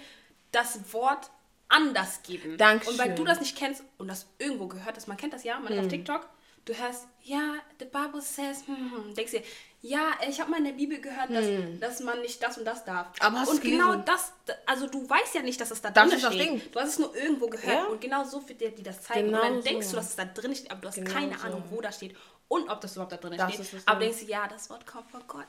das 0.53 0.79
Wort 0.93 1.31
anders 1.69 2.23
geben. 2.23 2.57
Dankeschön. 2.59 2.95
Und 2.95 2.99
weil 3.01 3.15
du 3.15 3.25
das 3.25 3.41
nicht 3.41 3.57
kennst 3.57 3.83
und 3.99 4.09
das 4.09 4.27
irgendwo 4.39 4.69
gehört 4.69 4.97
hast, 4.97 5.09
man 5.09 5.17
kennt 5.17 5.33
das 5.33 5.43
ja, 5.45 5.59
man 5.59 5.73
ist 5.73 5.79
Hm. 5.79 5.85
auf 5.85 5.91
TikTok, 5.91 6.29
du 6.67 6.75
hörst, 6.75 7.07
ja, 7.23 7.55
the 7.79 7.87
Bible 7.87 8.21
says, 8.21 8.67
hm, 8.67 8.93
hm, 8.93 9.15
denkst 9.15 9.33
dir, 9.33 9.43
ja, 9.83 10.11
ich 10.29 10.41
habe 10.41 10.51
mal 10.51 10.59
in 10.59 10.65
der 10.65 10.73
Bibel 10.73 11.01
gehört, 11.01 11.31
dass, 11.31 11.47
dass 11.81 12.01
man 12.01 12.21
nicht 12.21 12.43
das 12.43 12.59
und 12.59 12.65
das 12.65 12.85
darf. 12.85 13.07
Hm. 13.19 13.27
Aber 13.27 13.41
hast 13.41 13.49
und 13.51 13.63
genau 13.63 13.91
gelesen? 13.93 14.05
das, 14.07 14.33
also 14.67 14.89
du 14.89 15.09
weißt 15.09 15.35
ja 15.37 15.43
nicht, 15.43 15.61
dass 15.61 15.71
es 15.71 15.81
da 15.81 15.91
drin 15.91 16.11
das 16.11 16.21
steht. 16.21 16.41
Ding. 16.41 16.63
Du 16.73 16.81
hast 16.81 16.89
es 16.91 16.99
nur 16.99 17.15
irgendwo 17.17 17.47
gehört 17.47 17.73
Ja. 17.73 17.85
und 17.87 18.01
genau 18.01 18.25
so 18.25 18.47
wird 18.49 18.61
dir 18.61 18.71
die 18.71 18.83
das 18.83 19.01
zeigen. 19.03 19.29
Genau 19.29 19.43
und 19.43 19.49
dann 19.57 19.63
denkst 19.63 19.87
so. 19.87 19.93
du, 19.93 19.97
dass 19.99 20.11
es 20.11 20.17
da 20.17 20.25
drin 20.25 20.55
steht, 20.55 20.71
aber 20.71 20.81
du 20.81 20.89
hast 20.89 20.97
Genau 20.97 21.11
keine 21.13 21.39
so. 21.39 21.45
Ahnung, 21.47 21.63
wo 21.71 21.81
das 21.81 21.97
steht 21.97 22.17
und 22.49 22.69
ob 22.69 22.81
das 22.81 22.93
überhaupt 22.95 23.13
da 23.13 23.17
drin 23.17 23.37
Das 23.39 23.53
steht. 23.55 23.83
aber 23.87 24.01
denkst 24.01 24.21
du, 24.21 24.27
ja, 24.27 24.49
das 24.49 24.69
Wort 24.71 24.87
kommt 24.87 25.09
von 25.11 25.23
Gott. 25.29 25.45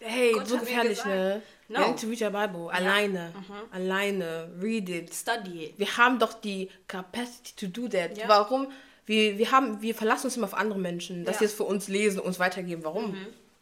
Hey, 0.00 0.32
Gott 0.32 0.48
so 0.48 0.58
gefährlich, 0.58 1.04
ne? 1.04 1.42
No. 1.68 1.80
You 1.80 1.86
need 1.88 2.00
to 2.00 2.06
read 2.08 2.20
your 2.22 2.30
Bible. 2.30 2.70
Alleine. 2.72 3.32
Alleine. 3.72 4.50
Read 4.60 4.88
it. 4.88 5.14
Study 5.14 5.66
it. 5.66 5.78
Wir 5.78 5.96
haben 5.96 6.18
doch 6.18 6.34
die 6.34 6.70
Capacity 6.88 7.52
to 7.56 7.80
do 7.82 7.88
that. 7.88 8.16
Ja. 8.18 8.28
Warum? 8.28 8.68
Wir, 9.06 9.38
wir, 9.38 9.52
haben, 9.52 9.80
wir 9.80 9.94
verlassen 9.94 10.26
uns 10.26 10.36
immer 10.36 10.46
auf 10.46 10.54
andere 10.54 10.78
Menschen, 10.78 11.24
dass 11.24 11.38
sie 11.38 11.44
es 11.44 11.54
für 11.54 11.64
uns 11.64 11.88
lesen, 11.88 12.20
uns 12.20 12.38
weitergeben. 12.38 12.84
Warum? 12.84 13.16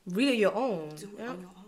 Read 0.07 0.41
your 0.41 0.57
own. 0.57 0.89
Ja. 1.19 1.31
On 1.31 1.39
your 1.39 1.51
own. 1.51 1.65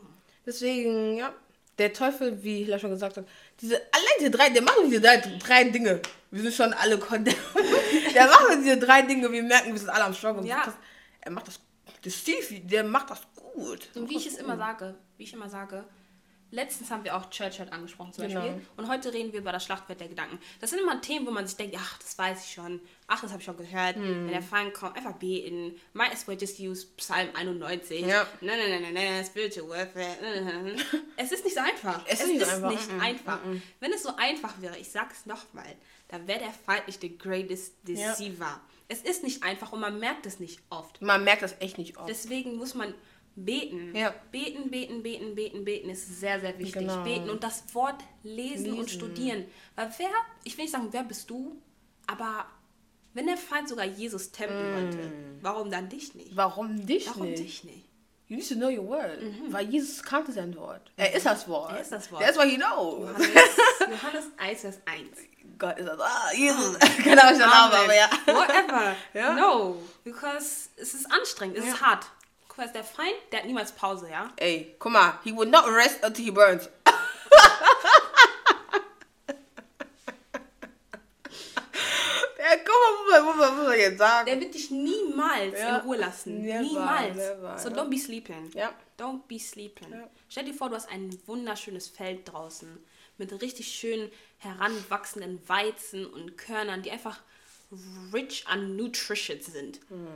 Deswegen, 0.47 1.17
ja, 1.19 1.33
der 1.79 1.93
Teufel, 1.93 2.43
wie 2.43 2.65
Hila 2.65 2.79
schon 2.79 2.91
gesagt 2.91 3.17
hat, 3.19 3.27
diese, 3.61 3.77
allein 3.77 4.15
diese 4.19 4.31
drei, 4.31 4.49
der 4.49 4.63
macht 4.63 4.77
diese 4.87 5.01
drei, 5.01 5.19
drei 5.19 5.65
Dinge. 5.65 6.01
Wir 6.31 6.43
sind 6.43 6.55
schon 6.55 6.73
alle 6.73 6.99
condemned. 6.99 7.39
der 8.15 8.27
macht 8.27 8.59
diese 8.59 8.79
drei 8.79 9.03
Dinge, 9.03 9.31
wir 9.31 9.43
merken, 9.43 9.73
wir 9.73 9.79
sind 9.79 9.91
alle 9.91 10.05
am 10.05 10.15
Struggle. 10.15 10.47
Ja. 10.47 10.63
Das, 10.65 10.75
er 11.21 11.31
macht 11.33 11.49
das, 11.49 11.61
das 12.03 12.15
Stevie, 12.15 12.61
der 12.61 12.85
macht 12.85 13.11
das 13.11 13.21
gut. 13.35 13.89
Und 13.95 14.09
wie 14.09 14.17
ich 14.17 14.27
es 14.27 14.37
immer 14.37 14.57
sage, 14.57 14.95
wie 15.19 15.25
ich 15.25 15.33
immer 15.33 15.49
sage, 15.49 15.85
letztens 16.51 16.91
haben 16.91 17.05
wir 17.05 17.17
auch 17.17 17.29
Church 17.31 17.59
Hurt 17.59 17.73
angesprochen 17.73 18.13
zum 18.13 18.25
Beispiel. 18.25 18.43
Genau. 18.43 18.61
Und 18.77 18.89
heute 18.89 19.13
reden 19.13 19.33
wir 19.33 19.41
über 19.41 19.53
das 19.53 19.65
Schlachtfeld 19.65 20.01
der 20.01 20.09
Gedanken. 20.09 20.39
Das 20.61 20.71
sind 20.71 20.79
immer 20.81 21.01
Themen, 21.01 21.27
wo 21.27 21.31
man 21.31 21.47
sich 21.47 21.57
denkt, 21.57 21.77
ach, 21.79 21.99
das 21.99 22.17
weiß 22.17 22.45
ich 22.45 22.53
schon. 22.53 22.81
Ach, 23.07 23.21
das 23.21 23.31
habe 23.31 23.41
ich 23.41 23.45
schon 23.47 23.57
gehört. 23.57 23.97
Hm. 23.97 24.27
Wenn 24.27 24.33
der 24.33 24.43
Feind 24.43 24.75
kommt, 24.75 24.97
einfach 24.97 25.15
beten. 25.15 25.75
Might 25.93 26.13
as 26.13 26.27
well 26.27 26.37
just 26.41 26.59
use 26.59 26.87
Psalm 26.97 27.29
91. 27.35 28.01
Ja. 28.07 28.27
Nein, 28.41 28.59
nein, 28.59 28.83
nein, 28.83 28.95
nein, 28.95 29.25
spiritual 29.25 29.69
warfare. 29.69 30.17
es 31.17 31.33
ist 31.33 31.45
nicht 31.45 31.55
so 31.55 31.61
einfach. 31.61 32.01
Es 32.07 32.21
ist 32.21 32.29
nicht 32.29 32.45
so 32.45 32.51
einfach. 32.51 32.71
nicht 32.71 32.91
Mm-mm, 32.91 33.01
einfach. 33.01 33.39
Wenn 33.81 33.93
es 33.93 34.03
so 34.03 34.11
einfach 34.17 34.61
wäre, 34.61 34.77
ich 34.79 34.91
sag's 34.91 35.27
nochmal, 35.27 35.75
dann 36.09 36.27
wäre 36.27 36.41
der 36.41 36.53
Feind 36.53 36.87
nicht 36.87 37.01
the 37.01 37.17
greatest 37.17 37.75
Ja. 37.87 38.11
deceiver. 38.13 38.61
Es 38.89 39.03
ist 39.03 39.25
nicht 39.25 39.43
einfach 39.43 39.73
und 39.73 39.81
man 39.81 39.99
merkt 39.99 40.27
es 40.27 40.39
nicht 40.39 40.61
oft. 40.71 41.03
Man 41.03 41.25
merkt 41.25 41.43
das 41.43 41.61
echt 41.61 41.77
nicht 41.77 41.97
oft. 41.97 42.09
Deswegen 42.09 42.57
muss 42.57 42.75
man 42.75 42.95
beten. 43.37 43.95
Ja. 43.95 44.15
Beten, 44.33 44.71
beten, 44.71 45.03
beten, 45.03 45.35
beten, 45.35 45.65
beten 45.65 45.91
ist 45.91 46.21
sehr, 46.21 46.41
sehr 46.41 46.59
wichtig. 46.59 46.81
Genau. 46.81 47.03
Beten 47.05 47.31
und 47.31 47.43
das 47.45 47.63
Wort 47.75 48.03
lesen, 48.23 48.71
und 48.73 48.77
Lesen. 48.87 48.89
studieren. 48.89 49.45
Weil 49.75 49.93
wer, 49.99 50.09
ich 50.45 50.57
will 50.57 50.65
nicht 50.65 50.73
sagen, 50.73 50.89
wer 50.91 51.05
bist 51.05 51.29
du, 51.31 51.61
aber 52.07 52.47
wenn 53.15 53.27
der 53.27 53.37
Feind 53.37 53.69
sogar 53.69 53.85
Jesus 53.87 54.31
tempeln 54.33 54.75
wollte, 54.75 55.13
warum 55.43 55.71
dann 55.71 55.89
dich 55.89 56.15
nicht? 56.15 56.37
Warum 56.37 56.85
dich 56.87 57.07
Warum 57.09 57.27
nicht? 57.31 57.39
dich 57.43 57.65
nicht? 57.65 57.85
You 58.29 58.37
need 58.37 58.49
to 58.49 58.57
know 58.57 58.69
your 58.69 58.89
word. 58.89 59.19
Weil 59.51 59.69
Jesus 59.69 60.03
kannte 60.03 60.33
sein 60.33 60.55
Wort. 60.57 60.91
Er 60.97 61.15
ist 61.15 61.25
das 61.27 61.47
Wort. 61.49 61.71
Er 61.73 61.81
ist 61.81 61.93
das 61.93 62.11
Wort. 62.11 62.23
That's 62.23 62.37
what 62.37 62.47
he 62.47 62.57
knows. 62.57 63.09
Johannes, 63.09 64.03
Johannes 64.03 64.25
1, 64.37 64.61
Vers 64.63 64.81
1. 64.85 65.09
Gott 65.59 65.79
ist 65.79 65.87
das. 65.87 66.01
Ah, 66.01 66.33
Jesus. 66.35 66.77
Keine 67.05 67.23
Ahnung, 67.23 67.39
der 67.39 67.47
Name, 67.47 67.75
aber 67.77 67.95
ja. 67.95 68.11
Whatever. 68.27 68.97
Ja? 69.15 69.33
No. 69.35 69.77
Because 70.03 70.71
es 70.77 70.93
ist 70.95 71.07
anstrengend, 71.11 71.57
es 71.59 71.67
ist 71.67 71.81
Ja. 71.81 71.87
hart. 71.87 72.07
Guck 72.57 72.65
mal, 72.65 72.73
der 72.73 72.85
Feind, 72.85 73.15
der 73.31 73.41
hat 73.41 73.47
niemals 73.47 73.73
Pause, 73.73 74.09
ja? 74.11 74.33
Ey, 74.37 74.77
guck 74.79 74.93
mal. 74.93 75.19
He 75.23 75.37
will 75.37 75.47
not 75.47 75.67
rest 75.67 76.03
until 76.03 76.25
he 76.25 76.31
burns. 76.31 76.71
ja, 82.39 82.57
guck 82.65 83.11
mal, 83.11 83.23
muss 83.23 83.37
man, 83.37 83.79
jetzt 83.79 83.99
sagen. 83.99 84.25
Der 84.27 84.41
wird 84.41 84.55
dich 84.55 84.71
niemals 84.71 85.59
Ja. 85.59 85.77
in 85.77 85.83
Ruhe 85.83 85.99
lassen. 85.99 86.41
Never, 86.43 86.63
niemals. 86.63 87.17
never, 87.17 87.59
so 87.59 87.69
ja. 87.69 87.77
don't 87.77 87.91
be 87.91 87.99
sleeping. 87.99 88.51
Ja. 88.55 88.73
Don't 88.99 89.27
be 89.29 89.39
sleeping. 89.39 90.09
Stell 90.31 90.47
dir 90.47 90.55
vor, 90.55 90.71
du 90.71 90.77
hast 90.77 90.89
ein 90.89 91.19
wunderschönes 91.27 91.89
Feld 91.89 92.33
draußen 92.33 92.83
mit 93.19 93.39
richtig 93.43 93.69
schön 93.69 94.11
heranwachsenden 94.39 95.47
Weizen 95.47 96.07
und 96.07 96.39
Körnern, 96.39 96.81
die 96.81 96.91
einfach 96.91 97.21
rich 98.15 98.47
an 98.47 98.77
Nutrition 98.77 99.43
sind. 99.43 99.81
Hm. 99.91 100.07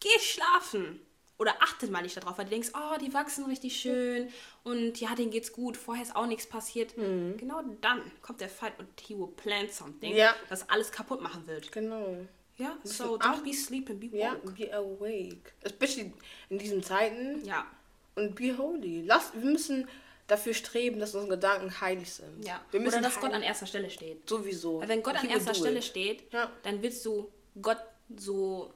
Geh 0.00 0.18
schlafen. 0.18 1.00
Oder 1.38 1.62
achtet 1.62 1.90
mal 1.90 2.00
nicht 2.02 2.16
darauf, 2.16 2.38
weil 2.38 2.46
du 2.46 2.50
denkst, 2.52 2.70
oh, 2.74 2.96
die 2.98 3.12
wachsen 3.12 3.44
richtig 3.44 3.78
schön 3.78 4.28
und 4.64 4.98
ja, 5.00 5.14
denen 5.14 5.30
geht's 5.30 5.52
gut, 5.52 5.76
vorher 5.76 6.02
ist 6.02 6.16
auch 6.16 6.26
nichts 6.26 6.46
passiert. 6.46 6.94
Genau 6.96 7.62
dann 7.82 8.00
kommt 8.22 8.40
der 8.40 8.48
Feind 8.48 8.78
und 8.78 8.88
he 9.00 9.14
will 9.18 9.28
plant 9.36 9.70
something. 9.72 10.14
Ja. 10.16 10.34
das 10.48 10.68
alles 10.70 10.90
kaputt 10.90 11.20
machen 11.20 11.46
wird. 11.46 11.70
Genau. 11.72 12.16
Ja, 12.56 12.74
so 12.84 13.18
don't 13.18 13.42
be 13.44 13.52
sleeping, 13.52 14.00
be 14.00 14.16
Ja, 14.16 14.32
woke. 14.42 14.52
be 14.52 14.72
awake. 14.74 15.52
Especially 15.62 16.10
in 16.48 16.58
diesen 16.58 16.82
Zeiten. 16.82 17.44
Ja, 17.44 17.66
Und 18.14 18.34
be 18.34 18.56
holy. 18.56 19.02
Lass, 19.02 19.34
wir 19.34 19.44
müssen 19.50 19.86
dafür 20.28 20.54
streben, 20.54 20.98
dass 20.98 21.14
unsere 21.14 21.34
Gedanken 21.36 21.80
heilig 21.82 22.10
sind. 22.14 22.42
ja. 22.46 22.64
Wir 22.70 22.80
müssen 22.80 22.94
Oder 23.00 23.08
dass 23.10 23.20
Gott 23.20 23.34
an 23.34 23.42
erster 23.42 23.66
Stelle 23.66 23.90
steht. 23.90 24.26
Sowieso. 24.26 24.80
Weil 24.80 24.88
wenn 24.88 25.02
Gott 25.02 25.16
an 25.16 25.28
erster 25.28 25.52
Stelle 25.52 25.80
it. 25.80 25.84
steht, 25.84 26.32
Ja. 26.32 26.50
dann 26.62 26.80
willst 26.82 27.04
du 27.04 27.30
Gott 27.60 27.78
so, 28.16 28.72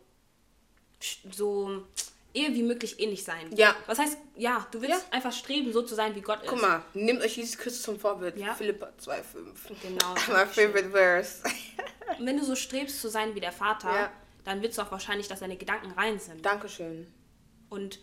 so 1.33 1.87
ehe 2.35 2.53
wie 2.55 2.63
möglich 2.63 3.01
ähnlich 3.01 3.25
sein. 3.25 3.55
Ja. 3.57 3.75
Was 3.87 3.99
heißt, 3.99 4.19
ja, 4.37 4.67
du 4.71 4.81
willst 4.81 5.07
Ja. 5.07 5.13
einfach 5.13 5.33
streben, 5.33 5.73
so 5.73 5.83
zu 5.83 5.95
sein, 5.95 6.15
wie 6.15 6.21
Gott 6.21 6.43
ist. 6.43 6.49
Guck 6.49 6.61
mal, 6.63 6.83
nehmt 6.95 7.21
euch 7.23 7.37
Jesus 7.37 7.59
Christus 7.59 7.83
zum 7.83 7.99
Vorbild. 7.99 8.37
Ja. 8.37 8.55
Philippa 8.55 8.91
2,5. 8.99 9.23
Genau. 9.83 10.15
My 10.29 10.47
favorite 10.47 10.91
verse. 10.91 11.43
Und 12.19 12.27
wenn 12.27 12.37
du 12.37 12.45
so 12.45 12.55
strebst 12.55 13.01
zu 13.01 13.09
sein 13.09 13.35
wie 13.35 13.41
der 13.41 13.53
Vater, 13.53 13.93
Ja. 13.93 14.13
dann 14.45 14.63
willst 14.63 14.79
du 14.79 14.83
auch 14.83 14.91
wahrscheinlich, 14.93 15.29
dass 15.29 15.41
deine 15.41 15.57
Gedanken 15.57 15.91
rein 15.93 16.19
sind. 16.19 16.45
Dankeschön. 16.45 17.07
Und 17.69 18.01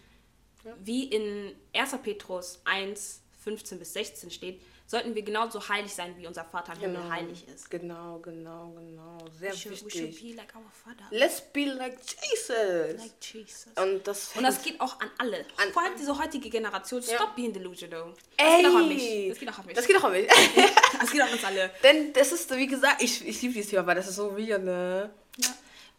wie 0.83 1.05
in 1.05 1.53
1. 1.73 1.97
Petrus 2.03 2.59
1, 2.65 3.21
15 3.43 3.79
bis 3.79 3.93
16 3.93 4.31
steht, 4.31 4.61
sollten 4.89 5.13
wir 5.13 5.21
genauso 5.21 5.67
heilig 5.67 5.93
sein, 5.93 6.15
wie 6.17 6.25
unser 6.25 6.45
Vater 6.45 6.73
im 6.73 6.79
Himmel 6.79 7.09
heilig 7.11 7.45
ist. 7.47 7.69
Genau, 7.69 8.19
genau, 8.19 8.71
genau. 8.71 9.17
Sehr 9.37 9.51
We 9.51 9.57
should, 9.57 9.81
we 9.81 9.85
wichtig. 9.85 10.17
should 10.17 10.29
be 10.31 10.35
like 10.37 10.55
our 10.55 10.63
Father. 10.71 11.05
Let's 11.11 11.41
be 11.41 11.65
like 11.65 11.99
Jesus. 11.99 12.97
Like 13.01 13.11
Jesus. 13.33 13.67
Und 13.75 14.07
das 14.07 14.31
Und 14.35 14.43
das 14.43 14.61
geht 14.61 14.79
auch 14.79 14.99
an 15.01 15.11
alle. 15.17 15.39
An- 15.61 15.71
Vor 15.73 15.83
allem 15.83 15.93
diese 15.97 16.17
heutige 16.17 16.49
Generation. 16.49 17.03
Stop 17.03 17.19
Ja. 17.19 17.33
being 17.35 17.51
delusional. 17.53 18.13
Das 18.37 18.47
Ey, 18.47 18.61
geht 18.63 18.71
auch 18.71 18.75
an 18.77 18.87
mich. 18.87 19.29
Das 19.29 19.39
geht 19.39 19.49
auch 19.49 19.57
an 19.59 19.65
mich. 19.65 19.75
Das 19.75 19.87
geht 19.87 19.97
auch 19.97 20.03
an 20.05 20.11
mich. 20.13 20.27
Das 20.99 21.11
geht 21.11 21.21
an 21.21 21.29
uns 21.31 21.43
alle. 21.43 21.69
Denn 21.83 22.13
das 22.13 22.31
ist, 22.31 22.55
wie 22.55 22.65
gesagt, 22.67 23.03
ich, 23.03 23.27
ich 23.27 23.41
liebe 23.41 23.53
dieses 23.53 23.69
Thema, 23.69 23.85
weil 23.85 23.95
das 23.95 24.07
ist 24.07 24.15
so 24.15 24.29
real, 24.29 24.57
ne? 24.59 25.09
Ja. 25.37 25.49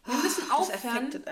Wir 0.05 0.15
müssen 0.15 0.49
aufhören, 0.51 1.23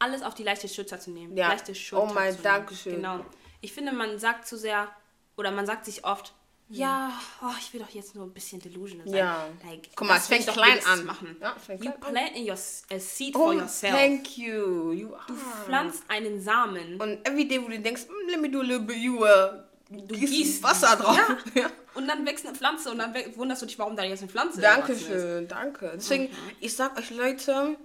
alles 0.00 0.22
auf 0.22 0.34
die 0.34 0.42
leichte 0.42 0.68
Schulter 0.68 0.98
zu 0.98 1.10
nehmen. 1.12 1.36
Ja. 1.36 1.48
Leichte 1.48 1.74
Schulter 1.74 2.04
Oh 2.10 2.12
mein, 2.12 2.30
zu 2.32 2.38
nehmen. 2.38 2.42
Dankeschön. 2.42 2.94
Genau. 2.96 3.24
Ich 3.60 3.72
finde, 3.72 3.92
man 3.92 4.18
sagt 4.18 4.48
zu 4.48 4.56
sehr, 4.58 4.88
oder 5.36 5.50
man 5.52 5.64
sagt 5.66 5.84
sich 5.84 6.04
oft, 6.04 6.32
ja, 6.70 7.12
oh, 7.42 7.46
ich 7.58 7.72
will 7.72 7.80
doch 7.80 7.88
jetzt 7.90 8.14
nur 8.14 8.24
ein 8.26 8.32
bisschen 8.32 8.60
delusional 8.60 9.06
sein. 9.08 9.16
Ja. 9.18 9.46
Like, 9.64 9.88
Guck 9.96 10.06
mal, 10.08 10.14
das 10.14 10.24
es 10.24 10.28
fängt 10.28 10.48
doch 10.48 10.52
klein 10.54 10.78
an. 10.86 11.04
Machen. 11.04 11.36
Ja, 11.40 11.56
you 11.80 11.90
plant 11.92 12.36
in 12.36 12.44
your, 12.48 12.52
a 12.56 12.98
seed 12.98 13.34
Oh, 13.34 13.38
for 13.44 13.54
yourself. 13.54 13.94
thank 13.94 14.36
you. 14.38 14.92
You 14.92 15.14
are. 15.14 15.24
Du 15.26 15.34
pflanzt 15.34 16.02
einen 16.08 16.40
Samen. 16.40 17.00
Und 17.00 17.26
every 17.26 17.46
day, 17.48 17.62
wo 17.62 17.68
du 17.68 17.78
denkst, 17.78 18.02
"Mm, 18.08 18.30
let 18.30 18.40
me 18.40 18.50
do 18.50 18.60
a 18.60 18.62
little 18.62 18.80
bit, 18.80 18.96
you, 18.98 19.16
uh, 19.24 19.62
du 19.90 20.14
gießt, 20.14 20.32
gießt 20.32 20.62
Wasser 20.62 20.96
drauf. 21.00 21.16
Ja. 21.54 21.62
Ja. 21.62 21.70
Und 21.94 22.06
dann 22.06 22.24
wächst 22.26 22.46
eine 22.46 22.54
Pflanze 22.54 22.90
und 22.90 22.98
dann 22.98 23.14
wunderst 23.36 23.62
du 23.62 23.66
dich, 23.66 23.78
warum 23.78 23.96
da 23.96 24.04
jetzt 24.04 24.20
eine 24.20 24.30
Pflanze 24.30 24.62
erwachsen 24.62 24.92
ist. 24.92 25.08
Dankeschön, 25.08 25.48
danke. 25.48 25.92
Deswegen, 25.96 26.24
Mhm. 26.24 26.36
ich 26.60 26.76
sag 26.76 26.96
euch 26.98 27.10
Leute, 27.10 27.76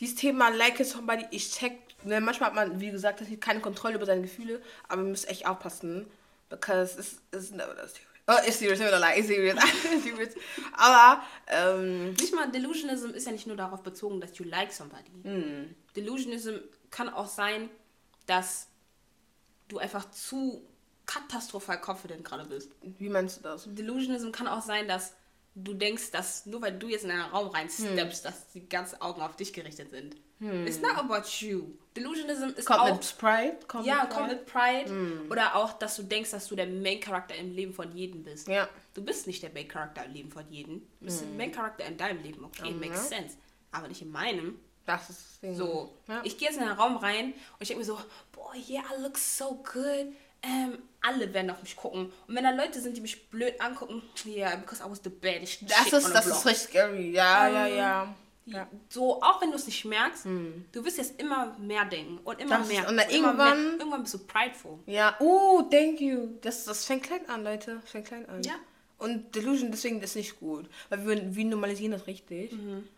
dieses 0.00 0.14
Thema 0.14 0.48
Like 0.50 0.78
it 0.80 0.86
somebody, 0.86 1.26
ich 1.32 1.50
check, 1.50 1.76
ne, 2.04 2.20
manchmal 2.20 2.50
hat 2.50 2.54
man, 2.54 2.80
wie 2.80 2.90
gesagt, 2.90 3.20
das 3.20 3.28
keine 3.40 3.60
Kontrolle 3.60 3.96
über 3.96 4.06
seine 4.06 4.22
Gefühle, 4.22 4.62
aber 4.88 5.02
wir 5.02 5.10
müssen 5.10 5.26
echt 5.28 5.46
aufpassen, 5.46 6.06
because 6.48 6.98
it's, 6.98 7.16
it's 7.32 7.50
never 7.50 7.74
that 7.76 7.90
serious. 7.90 8.07
Oh, 8.30 8.36
it's 8.46 8.58
serious, 8.58 8.78
never 8.78 8.98
lie, 8.98 9.14
it's 9.18 9.26
serious, 9.28 9.56
it's 9.90 10.04
serious. 10.04 10.34
Aber, 10.76 11.22
ähm, 11.46 12.12
Nicht 12.12 12.34
mal 12.34 12.50
Delusionism 12.50 13.10
ist 13.10 13.24
ja 13.26 13.32
nicht 13.32 13.46
nur 13.46 13.56
darauf 13.56 13.82
bezogen, 13.82 14.20
dass 14.20 14.36
you 14.38 14.44
like 14.44 14.70
somebody. 14.72 15.10
Hm. 15.22 15.74
Delusionism 15.96 16.56
kann 16.90 17.08
auch 17.08 17.26
sein, 17.26 17.70
dass 18.26 18.68
du 19.68 19.78
einfach 19.78 20.10
zu 20.10 20.62
katastrophal 21.06 21.80
confident 21.80 22.22
gerade 22.22 22.44
bist. 22.44 22.70
wie 22.82 23.08
meinst 23.08 23.38
du 23.38 23.42
das? 23.42 23.64
Delusionism 23.66 24.30
kann 24.30 24.46
auch 24.46 24.62
sein, 24.62 24.86
dass 24.86 25.14
du 25.54 25.72
denkst, 25.72 26.10
dass 26.10 26.44
nur 26.44 26.60
weil 26.60 26.78
du 26.78 26.88
jetzt 26.88 27.04
in 27.04 27.10
einen 27.10 27.22
Raum 27.22 27.48
rein 27.48 27.68
Hm. 27.68 27.96
dass 27.96 28.48
die 28.52 28.68
ganzen 28.68 29.00
Augen 29.00 29.22
auf 29.22 29.36
dich 29.36 29.52
gerichtet 29.54 29.90
sind. 29.90 30.16
It's 30.40 30.80
not 30.80 30.96
about 30.96 31.22
you. 31.40 31.74
Delusionism 31.96 32.50
ist 32.56 32.64
Kommt 32.66 32.80
auch 32.80 32.92
mit 32.94 33.18
Pride? 33.18 33.56
Kommt 33.66 33.86
ja, 33.86 34.02
mit 34.02 34.10
kommt 34.10 34.28
Pride? 34.46 34.88
mit 34.90 34.94
Pride. 34.94 35.30
Oder 35.30 35.56
auch, 35.56 35.72
dass 35.78 35.96
du 35.96 36.04
denkst, 36.04 36.30
dass 36.30 36.46
du 36.46 36.54
der 36.54 36.66
Main 36.68 37.00
Character 37.00 37.34
im 37.34 37.52
Leben 37.54 37.72
von 37.74 37.90
jedem 37.96 38.22
bist. 38.22 38.46
Ja. 38.46 38.68
Du 38.94 39.02
bist 39.04 39.26
nicht 39.26 39.42
der 39.42 39.50
Main 39.52 39.66
Character 39.66 40.04
im 40.04 40.12
Leben 40.12 40.30
von 40.30 40.44
jedem. 40.48 40.82
Du 41.00 41.06
bist 41.06 41.22
der 41.22 41.28
Main 41.28 41.50
Character 41.50 41.84
in 41.86 41.96
deinem 41.96 42.22
Leben. 42.22 42.44
Okay, 42.44 42.70
Mhm. 42.70 42.78
makes 42.80 43.08
sense. 43.08 43.36
Aber 43.72 43.88
nicht 43.88 44.00
in 44.02 44.10
meinem. 44.12 44.58
Das 44.86 45.10
ist 45.10 45.42
Ding. 45.42 45.54
So, 45.56 45.92
Ja. 46.06 46.20
ich 46.24 46.38
gehe 46.38 46.48
jetzt 46.48 46.56
in 46.56 46.62
einen 46.62 46.78
Raum 46.78 46.96
rein 46.96 47.26
und 47.26 47.34
ich 47.60 47.68
denke 47.68 47.80
mir 47.80 47.84
so, 47.84 47.98
boah, 48.32 48.54
yeah, 48.68 48.82
I 48.96 49.02
look 49.02 49.18
so 49.18 49.56
good. 49.56 50.14
Ähm, 50.42 50.78
alle 51.02 51.34
werden 51.34 51.50
auf 51.50 51.60
mich 51.62 51.74
gucken. 51.76 52.12
Und 52.28 52.34
wenn 52.34 52.44
da 52.44 52.50
Leute 52.52 52.80
sind, 52.80 52.96
die 52.96 53.00
mich 53.00 53.28
blöd 53.28 53.60
angucken, 53.60 54.02
yeah, 54.24 54.54
because 54.56 54.80
I 54.82 54.88
was 54.88 55.00
the 55.02 55.10
baddest 55.10 55.62
Das 55.68 55.92
ist, 55.92 56.14
das 56.14 56.24
block. 56.26 56.36
ist 56.38 56.46
richtig 56.46 56.68
scary. 56.70 57.10
Ja, 57.10 57.48
ja, 57.48 57.66
Ähm, 57.66 57.72
ja. 57.72 57.76
ja. 57.76 58.14
So, 58.88 59.22
auch 59.22 59.40
wenn 59.40 59.50
du 59.50 59.56
es 59.56 59.66
nicht 59.66 59.84
merkst, 59.84 60.24
du 60.24 60.84
wirst 60.84 60.98
jetzt 60.98 61.20
immer 61.20 61.56
mehr 61.58 61.84
denken 61.84 62.18
und 62.24 62.40
immer 62.40 62.58
Das 62.58 62.68
mehr. 62.68 62.88
und 62.88 62.96
dann 62.96 63.08
irgendwann- 63.10 63.62
mehr. 63.64 63.78
Irgendwann 63.78 64.02
bist 64.02 64.14
du 64.14 64.18
prideful. 64.18 64.78
Ja, 64.86 65.16
uh, 65.20 65.62
thank 65.70 66.00
you. 66.00 66.28
Das, 66.40 66.64
das 66.64 66.84
fängt 66.84 67.02
klein 67.04 67.28
an, 67.28 67.44
Leute. 67.44 67.80
Fängt 67.84 68.06
klein 68.06 68.28
an. 68.28 68.42
Ja. 68.42 68.54
Und 68.98 69.34
Delusion 69.34 69.70
deswegen 69.70 70.00
ist 70.02 70.16
nicht 70.16 70.38
gut. 70.40 70.68
Weil 70.88 71.06
wir, 71.06 71.34
wir 71.36 71.44
normalisieren 71.44 71.92
das 71.92 72.06
richtig. 72.06 72.52
Mhm. 72.52 72.88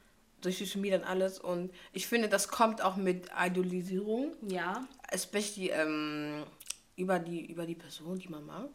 Durch 0.40 0.56
Social 0.58 0.80
Media 0.80 0.98
und 0.98 1.04
alles. 1.04 1.38
Und 1.38 1.70
ich 1.92 2.06
finde, 2.06 2.28
das 2.28 2.48
kommt 2.48 2.80
auch 2.82 2.96
mit 2.96 3.28
Idolisierung. 3.38 4.32
Ja. 4.48 4.86
Especially 5.10 5.68
ähm, 5.70 6.44
über, 6.96 7.18
die, 7.18 7.44
über 7.52 7.66
die 7.66 7.74
Person, 7.74 8.18
die 8.18 8.28
man 8.28 8.46
mag. 8.46 8.70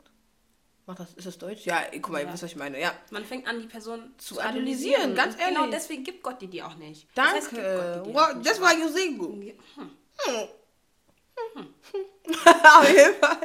Macht 0.87 0.99
das, 0.99 1.13
ist 1.15 1.25
das 1.25 1.37
Deutsch? 1.39 1.65
Ja, 1.65 1.81
guck 1.93 2.09
mal, 2.09 2.19
ihr 2.19 2.25
Ja. 2.27 2.33
wisst, 2.33 2.43
was 2.43 2.51
ich 2.51 2.57
meine. 2.57 2.79
Ja. 2.79 2.93
Man 3.09 3.25
fängt 3.25 3.47
an, 3.47 3.59
die 3.59 3.65
Person 3.67 4.13
Zu 4.17 4.35
zu, 4.35 4.41
idolisieren, 4.41 5.13
idolisieren. 5.13 5.15
ganz 5.15 5.33
Und 5.35 5.39
Genau 5.47 5.59
ehrlich. 5.61 5.75
deswegen 5.75 6.03
gibt 6.03 6.21
Gott 6.23 6.39
dir 6.41 6.47
die 6.47 6.61
auch 6.61 6.75
nicht. 6.75 7.07
Das 7.15 7.31
heißt, 7.33 7.51
Danke. 7.53 8.03
Die 8.05 8.11
auch 8.11 8.15
Well, 8.27 8.35
nicht. 8.35 8.45
that's 8.47 8.61
why 8.61 8.73
you're 8.75 8.91
single. 8.91 9.29
Hm. 9.29 9.53
Auf 12.45 12.89
jeden 12.89 13.15
Fall. 13.15 13.37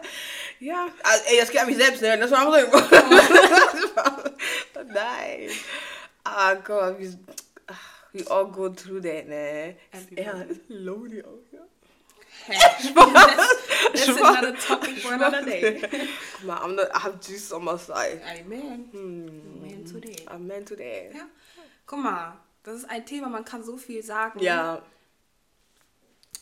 Ja. 0.61 0.87
Also, 1.03 1.25
ey, 1.29 1.39
das 1.41 1.51
geht 1.51 1.61
an 1.61 1.67
mich 1.67 1.77
selbst, 1.77 2.03
ne? 2.03 2.19
Das 2.19 2.31
war 2.31 2.47
am 2.47 2.53
Ring. 2.53 2.67
Nein. 4.93 5.51
Ah, 6.25 6.55
Gott, 6.55 6.99
wir, 6.99 7.19
ach, 7.67 8.05
we 8.13 8.25
all 8.31 8.47
go 8.47 8.69
through 8.69 9.01
that, 9.03 9.27
ne? 9.27 9.77
Everybody. 9.93 10.23
Ja, 10.23 10.43
ist 10.43 10.61
Lodi 10.69 11.23
ja. 12.49 12.55
that's, 13.13 13.57
that's 13.93 14.09
another 14.21 14.53
topic 14.57 14.99
for 14.99 15.15
another 15.15 15.45
day. 15.45 15.81
Mal, 16.45 16.59
I'm 16.63 16.75
not, 16.77 16.89
I 16.95 16.99
have 17.01 17.21
Jesus 17.21 17.53
on 17.53 17.65
my 17.65 17.77
side. 17.77 18.21
Amen. 18.25 18.89
Hm. 18.93 19.63
Amen 19.63 19.85
to 19.85 20.01
that. 20.01 20.29
Amen 20.29 20.65
to 20.65 20.77
that. 20.77 21.15
Ja. 21.15 21.27
Guck 21.87 21.99
mal, 22.01 22.37
das 22.63 22.77
ist 22.77 22.85
ein 22.91 23.05
Thema, 23.07 23.29
man 23.29 23.45
kann 23.45 23.63
so 23.65 23.77
viel 23.77 24.03
sagen. 24.03 24.41
Ja, 24.41 24.83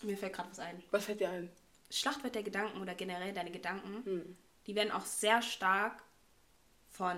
Mir 0.02 0.17
fällt 0.17 0.33
gerade 0.35 0.50
was 0.50 0.59
ein. 0.61 0.83
was 0.90 1.05
fällt 1.05 1.21
dir 1.21 1.28
ein? 1.31 1.50
Schlachtwert 1.90 2.35
der 2.35 2.43
Gedanken 2.43 2.81
oder 2.83 2.95
generell 2.95 3.33
deine 3.33 3.50
Gedanken, 3.50 4.05
Hm. 4.05 4.37
die 4.67 4.75
werden 4.75 4.93
auch 4.93 5.05
sehr 5.07 5.40
stark 5.43 6.02
von 6.90 7.17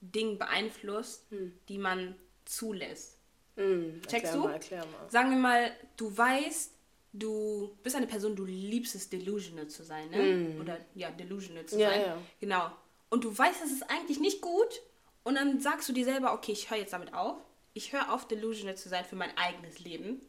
Dingen 0.00 0.38
beeinflusst, 0.38 1.26
die 1.68 1.78
man 1.78 2.16
zulässt. 2.46 3.18
Hm, 3.56 4.00
Checkst 4.02 4.12
erklär 4.12 4.32
du? 4.32 4.38
Mal, 4.44 4.52
erklär 4.54 4.86
mal. 4.86 5.10
Sagen 5.10 5.30
wir 5.30 5.36
mal, 5.38 5.72
du 5.98 6.16
weißt, 6.16 6.72
du 7.12 7.76
bist 7.82 7.96
eine 7.96 8.06
Person, 8.06 8.36
du 8.36 8.44
liebst 8.44 8.94
es, 8.94 9.08
delusional 9.08 9.68
zu 9.68 9.82
sein, 9.82 10.10
ne? 10.10 10.60
Oder 10.60 10.78
ja, 10.94 11.10
delusional 11.10 11.66
zu. 11.66 11.78
Ja, 11.78 11.90
sein. 11.90 12.00
ja. 12.00 12.18
Genau. 12.40 12.70
Und 13.08 13.24
du 13.24 13.36
weißt, 13.36 13.62
es 13.64 13.72
ist 13.72 13.90
eigentlich 13.90 14.20
nicht 14.20 14.40
gut. 14.40 14.82
Und 15.24 15.34
dann 15.34 15.60
sagst 15.60 15.88
du 15.88 15.92
dir 15.92 16.04
selber, 16.04 16.32
okay, 16.32 16.52
ich 16.52 16.70
höre 16.70 16.78
jetzt 16.78 16.92
damit 16.92 17.12
auf. 17.12 17.36
Ich 17.74 17.92
höre 17.92 18.12
auf, 18.12 18.26
delusional 18.26 18.76
zu 18.76 18.88
sein 18.88 19.04
für 19.04 19.16
mein 19.16 19.36
eigenes 19.36 19.78
Leben. 19.80 20.20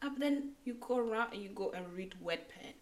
Aber 0.00 0.18
then 0.18 0.56
you 0.64 0.74
go 0.74 0.94
around 0.96 1.32
and 1.32 1.36
you 1.42 1.52
go 1.52 1.70
and 1.70 1.86
read 1.96 2.14
Wattpad. 2.22 2.74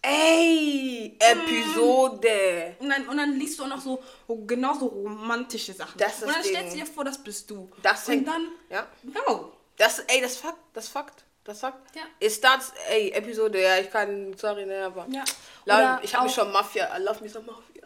Ey, 0.00 1.16
Episode. 1.18 2.76
Und 2.78 2.88
dann, 2.90 3.08
und 3.08 3.16
dann 3.16 3.38
liest 3.38 3.58
du 3.58 3.64
auch 3.64 3.68
noch 3.68 3.80
so 3.80 4.02
genauso 4.46 4.86
romantische 4.86 5.72
Sachen. 5.72 5.98
Das 5.98 6.16
ist 6.18 6.24
und 6.24 6.34
dann 6.34 6.42
stellst 6.42 6.74
du 6.74 6.78
dir 6.80 6.86
vor, 6.86 7.04
das 7.04 7.22
bist 7.22 7.50
du. 7.50 7.70
Das 7.82 8.08
und 8.08 8.24
dann, 8.24 8.48
Ja. 8.70 8.86
no. 9.02 9.52
Das, 9.76 10.00
ey, 10.00 10.20
das 10.20 10.36
Fakt, 10.36 10.58
das 10.72 10.88
Fakt, 10.88 11.24
das 11.44 11.60
Fakt. 11.60 11.94
Ja. 11.94 12.02
Es 12.20 12.36
starts, 12.36 12.72
ey, 12.88 13.10
Episode, 13.10 13.62
ja, 13.62 13.78
ich 13.78 13.90
kann, 13.90 14.34
sorry, 14.36 14.66
ne, 14.66 14.86
aber. 14.86 15.06
Ja. 15.10 15.24
Laut, 15.66 16.02
ich 16.02 16.14
habe 16.14 16.24
mich 16.24 16.34
schon 16.34 16.50
Mafia, 16.50 16.96
I 16.96 17.02
love 17.02 17.22
me 17.22 17.28
some 17.28 17.46
Mafia. 17.46 17.84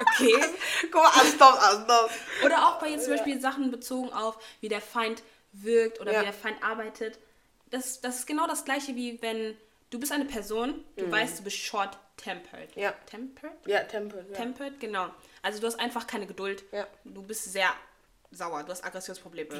Okay. 0.00 0.34
Guck 0.90 0.94
mal, 1.02 1.10
ah, 1.14 1.24
stop. 1.24 2.10
Oder 2.44 2.66
auch 2.66 2.78
bei 2.78 2.88
jetzt 2.88 3.04
zum 3.04 3.14
Beispiel 3.14 3.40
Sachen 3.40 3.70
bezogen 3.70 4.12
auf, 4.12 4.38
wie 4.60 4.68
der 4.68 4.80
Feind 4.80 5.22
wirkt 5.52 6.00
oder 6.00 6.12
Ja. 6.12 6.20
wie 6.20 6.24
der 6.24 6.34
Feind 6.34 6.62
arbeitet. 6.62 7.18
Das, 7.70 8.00
das 8.00 8.20
ist 8.20 8.26
genau 8.26 8.46
das 8.46 8.64
gleiche 8.64 8.94
wie 8.94 9.20
wenn 9.22 9.56
du 9.90 9.98
bist 9.98 10.12
eine 10.12 10.24
Person, 10.24 10.84
du 10.96 11.10
weißt, 11.10 11.38
du 11.38 11.44
bist 11.44 11.56
short-tempered. 11.58 12.76
Mhm. 12.76 12.82
Ja. 12.82 12.92
Tempered? 13.06 13.66
Ja, 13.66 13.80
Temple. 13.84 14.26
Ja. 14.30 14.36
Tempered, 14.36 14.80
genau. 14.80 15.08
Also 15.42 15.60
du 15.60 15.66
hast 15.66 15.78
einfach 15.78 16.06
keine 16.06 16.26
Geduld. 16.26 16.64
Ja. 16.72 16.86
Du 17.04 17.22
bist 17.22 17.44
sehr 17.52 17.68
sauer, 18.36 18.62
du 18.62 18.70
hast 18.72 18.84
Aggressionsprobleme. 18.84 19.50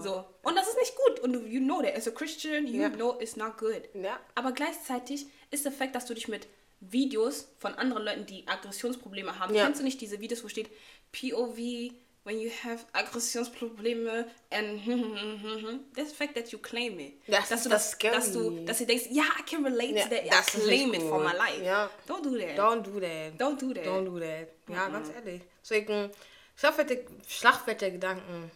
So. 0.00 0.24
Und 0.48 0.56
das 0.56 0.68
ist 0.68 0.78
nicht 0.78 0.94
gut. 0.96 1.20
Und 1.20 1.32
du, 1.34 1.40
you 1.40 1.60
know 1.60 1.82
that. 1.82 1.94
As 1.96 2.08
a 2.08 2.10
Christian, 2.10 2.66
you 2.66 2.80
Ja. 2.82 2.88
know 2.90 3.18
it's 3.20 3.36
not 3.36 3.58
good. 3.58 3.82
Ja. 3.94 4.18
Aber 4.34 4.52
gleichzeitig 4.52 5.26
ist 5.50 5.64
der 5.64 5.72
Fakt, 5.72 5.94
dass 5.94 6.06
du 6.06 6.14
dich 6.14 6.28
mit 6.28 6.46
Videos 6.80 7.48
von 7.58 7.74
anderen 7.74 8.04
Leuten, 8.04 8.26
die 8.26 8.44
Aggressionsprobleme 8.48 9.38
haben, 9.38 9.54
Ja. 9.54 9.64
kennst 9.64 9.80
du 9.80 9.84
nicht 9.84 10.00
diese 10.00 10.18
Videos, 10.20 10.42
wo 10.42 10.48
steht 10.48 10.68
POV, 11.12 11.92
when 12.24 12.38
you 12.40 12.50
have 12.64 12.84
Aggressionsprobleme 12.92 14.26
and 14.50 14.80
the 15.96 16.04
fact 16.04 16.34
that 16.36 16.50
you 16.52 16.58
claim 16.58 16.98
it. 17.00 17.14
Das 17.26 17.48
dass 17.48 17.62
du 17.64 17.68
das 17.68 17.98
dass 17.98 18.32
du, 18.32 18.40
scary. 18.50 18.64
dass 18.64 18.78
du 18.78 18.86
denkst, 18.86 19.06
ja, 19.10 19.22
I 19.38 19.42
can 19.48 19.64
relate 19.64 19.94
Ja, 19.94 20.04
to 20.04 20.08
that, 20.10 20.24
I 20.26 20.60
claim 20.60 20.94
it 20.94 21.02
for 21.02 21.20
gut. 21.22 21.32
my 21.32 21.36
life. 21.36 21.64
Ja. 21.64 21.90
Don't 22.08 22.22
do 22.22 22.36
that. 22.38 22.56
Don't 22.58 22.82
do 22.82 23.00
that. 23.00 23.40
Don't 23.40 23.58
do 23.60 23.72
that. 23.74 23.84
Don't 23.84 24.04
do 24.04 24.18
that. 24.20 24.48
Ja, 24.68 24.88
ganz 24.88 25.08
ehrlich. 25.10 25.42
Deswegen, 25.62 25.86
Schlachtwert 25.86 26.16
der, 26.60 26.98
Schlachtwert 27.28 27.80
der 27.80 27.90
Gedanken. 27.90 28.50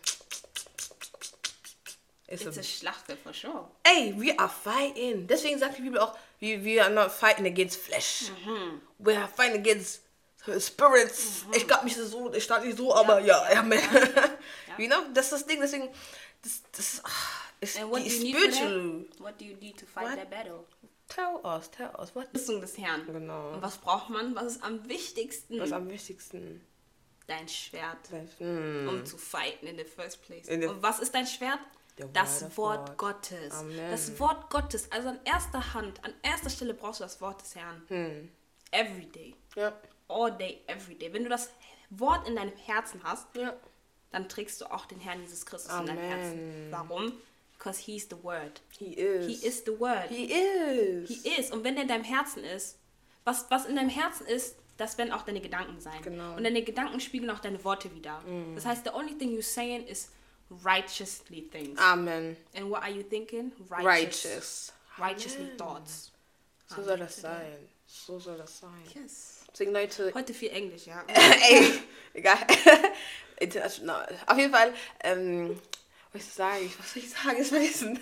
Ist 2.29 2.45
It's 2.45 2.57
a 2.57 2.61
a 2.61 2.65
Schlachtfeld 2.65 3.21
for 3.21 3.33
sure. 3.33 3.69
Ey, 3.85 4.13
we 4.17 4.37
are 4.37 4.49
fighting. 4.49 5.29
Deswegen 5.29 5.59
sagt 5.61 5.79
die 5.79 5.83
Bibel 5.83 6.01
auch, 6.01 6.17
we, 6.41 6.63
we 6.65 6.83
are 6.83 6.91
not 6.91 7.13
fighting 7.13 7.47
against 7.47 7.79
flesh. 7.79 8.33
Mhm. 8.45 8.81
We 8.99 9.17
are 9.17 9.29
fighting 9.29 9.61
against 9.61 10.01
spirits. 10.59 11.45
Ich 11.55 11.67
glaube 11.67 11.85
nicht 11.85 11.97
so, 11.97 12.33
ich 12.33 12.43
stand 12.43 12.65
nicht 12.65 12.77
so, 12.77 12.95
aber 12.95 13.21
ja, 13.21 13.53
ja, 13.53 13.63
man. 13.63 13.79
You 14.79 14.89
know, 14.89 15.03
das 15.15 15.27
ist 15.27 15.33
das 15.33 15.47
Ding, 15.47 15.61
deswegen, 15.61 15.89
das, 16.43 16.63
das 16.73 17.01
ah, 17.05 17.09
ist 17.61 17.79
And 17.79 17.91
what 17.91 18.01
do 18.01 18.05
die 18.05 18.11
you 18.11 18.23
need 18.25 18.35
for 18.37 18.53
spiritual. 18.53 19.05
What 19.19 19.41
do 19.41 19.45
you 19.45 19.57
need 19.57 19.79
to 19.79 19.87
fight 19.87 20.05
What? 20.05 20.17
that 20.17 20.31
battle? 20.31 20.65
Tell 21.09 21.41
us, 21.45 21.71
tell 21.71 21.95
us, 21.99 22.15
what 22.15 22.27
Rüstung 22.35 22.61
des 22.61 22.77
Herrn. 22.77 23.07
Genau. 23.07 23.53
Und 23.53 23.63
was 23.63 23.79
braucht 23.79 24.11
man? 24.11 24.35
Was 24.35 24.57
ist 24.57 24.65
am 24.65 24.87
wichtigsten? 24.89 25.61
was 25.61 25.73
am 25.73 25.89
wichtigsten? 25.89 26.61
Dein 27.27 27.49
Schwert. 27.49 27.99
Hm. 28.39 28.89
um 28.89 29.05
zu 29.07 29.19
fighten 29.19 29.67
in 29.67 29.77
the 29.77 29.85
first 29.85 30.23
place. 30.23 30.47
The- 30.47 30.67
Und 30.67 30.83
was 30.83 31.01
ist 31.01 31.15
dein 31.15 31.27
Schwert? 31.27 31.59
Das 32.13 32.57
Wort. 32.59 32.97
Gottes. 32.99 33.55
Amen. 33.55 33.91
Das 33.91 34.19
Wort 34.21 34.51
Gottes. 34.51 34.91
Also 34.93 35.09
an 35.09 35.19
erster 35.25 35.75
Hand, 35.75 36.05
an 36.05 36.13
erster 36.23 36.51
Stelle 36.51 36.75
brauchst 36.75 37.01
du 37.01 37.05
das 37.05 37.21
Wort 37.21 37.41
des 37.41 37.55
Herrn. 37.57 37.83
Hm. 37.89 38.31
Every 38.71 39.07
day. 39.07 39.35
Ja, 39.55 39.73
All 40.09 40.31
day, 40.37 40.61
every 40.67 40.95
day. 40.95 41.13
Wenn 41.13 41.25
du 41.25 41.31
das 41.31 41.51
Wort 41.91 42.29
in 42.29 42.37
deinem 42.37 42.55
Herzen 42.57 43.01
hast, 43.03 43.27
ja. 43.35 43.57
dann 44.13 44.29
trägst 44.29 44.61
du 44.61 44.67
auch 44.67 44.87
den 44.87 45.01
Herrn 45.01 45.21
Jesus 45.23 45.45
Christus 45.47 45.73
in 45.73 45.87
deinem 45.87 45.99
Amen. 45.99 46.11
Herzen. 46.11 46.67
Warum? 46.71 47.13
Because 47.59 47.81
he's 47.81 48.07
the 48.09 48.23
word. 48.23 48.61
He 48.79 48.93
is. 48.93 49.27
He 49.27 49.47
is 49.47 49.65
the 49.65 49.81
word. 49.81 50.09
He 50.11 50.31
is. 50.31 51.09
He 51.09 51.29
is. 51.41 51.51
Und 51.51 51.65
wenn 51.65 51.75
der 51.75 51.83
in 51.85 51.89
deinem 51.89 52.05
Herzen 52.05 52.45
ist, 52.45 52.79
was, 53.25 53.47
was 53.51 53.65
in 53.65 53.75
deinem 53.75 53.89
Herzen 53.89 54.27
ist, 54.27 54.57
das 54.77 54.99
werden 54.99 55.13
auch 55.13 55.23
deine 55.23 55.41
Gedanken 55.41 55.81
sein. 55.81 56.01
Genau. 56.03 56.33
Mm. 56.33 56.37
Und 56.37 56.45
deine 56.45 56.63
Gedanken 56.63 57.01
spiegeln 57.01 57.31
auch 57.31 57.41
deine 57.41 57.63
Worte 57.65 57.95
wieder. 57.95 58.23
Das 58.55 58.67
heißt, 58.67 58.85
the 58.85 58.91
only 58.91 59.17
thing 59.17 59.31
you're 59.31 59.43
saying 59.43 59.87
is 59.87 60.11
righteously 60.65 61.43
things. 61.51 61.79
Amen. 61.79 62.37
And 62.55 62.71
what 62.71 62.83
are 62.83 62.91
you 62.91 63.03
thinking? 63.03 63.53
Righteous. 63.71 64.73
Righteously 64.99 65.51
thoughts. 65.57 66.13
So 66.69 66.83
soll 66.83 66.99
das 66.99 67.21
sein. 67.21 67.69
So 67.87 68.19
soll 68.19 68.37
das 68.37 68.61
sein. 68.61 68.83
Yes. 68.95 69.45
Deswegen, 69.53 69.73
Leute, 69.73 70.13
Heute 70.13 70.35
viel 70.35 70.51
Englisch, 70.51 70.87
ja. 70.87 71.03
Ey, 71.09 71.81
egal. 72.13 72.39
International. 73.41 74.07
Auf 74.27 74.37
jeden 74.37 74.53
Fall, 74.53 74.75
ähm, 75.01 75.61
was 76.13 76.35
sage 76.35 76.65
ich? 76.65 76.79
Was 76.79 76.93
soll 76.93 77.03
ich 77.03 77.11
sagen? 77.11 77.45
Vergessen. 77.45 78.01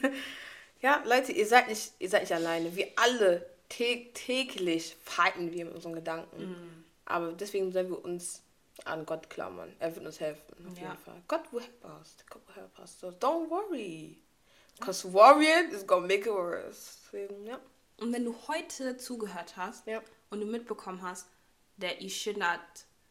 Ja, 0.80 1.02
Leute, 1.04 1.32
ihr 1.32 1.46
seid 1.46 1.68
nicht, 1.68 1.92
ihr 1.98 2.08
seid 2.08 2.22
nicht 2.22 2.32
alleine. 2.32 2.74
Wir 2.74 2.88
alle 2.96 3.46
tä- 3.76 4.12
täglich 4.14 4.96
fighten 5.04 5.52
wir 5.52 5.64
mit 5.64 5.74
unseren 5.74 5.94
Gedanken. 5.94 6.84
Aber 7.04 7.32
deswegen 7.32 7.72
sollen 7.72 7.90
wir 7.90 8.04
uns 8.04 8.42
an 8.84 9.04
Gott 9.06 9.28
klammern. 9.30 9.72
Er 9.78 9.94
wird 9.94 10.04
uns 10.06 10.20
helfen. 10.20 10.42
Auf 10.68 10.78
Ja. 10.78 10.84
jeden 10.90 10.98
Fall. 10.98 11.22
God 11.28 11.40
will 11.52 11.60
help 11.60 11.84
us. 12.00 12.16
God 12.30 12.42
will 12.48 12.54
help 12.56 12.78
us. 12.78 12.98
So 12.98 13.08
don't 13.08 13.48
worry. 13.50 14.18
Because 14.78 15.04
worrying 15.12 15.70
is 15.70 15.86
gonna 15.86 16.06
make 16.06 16.20
it 16.28 16.34
worse. 16.34 16.98
Deswegen, 17.04 17.46
ja. 17.46 17.60
Und 18.00 18.12
wenn 18.12 18.24
du 18.24 18.34
heute 18.48 18.96
zugehört 18.96 19.56
hast 19.56 19.86
Ja. 19.86 20.02
und 20.30 20.40
du 20.40 20.46
mitbekommen 20.46 21.00
hast, 21.02 21.26
that 21.80 22.00
you 22.00 22.08
should 22.08 22.36
not 22.36 22.58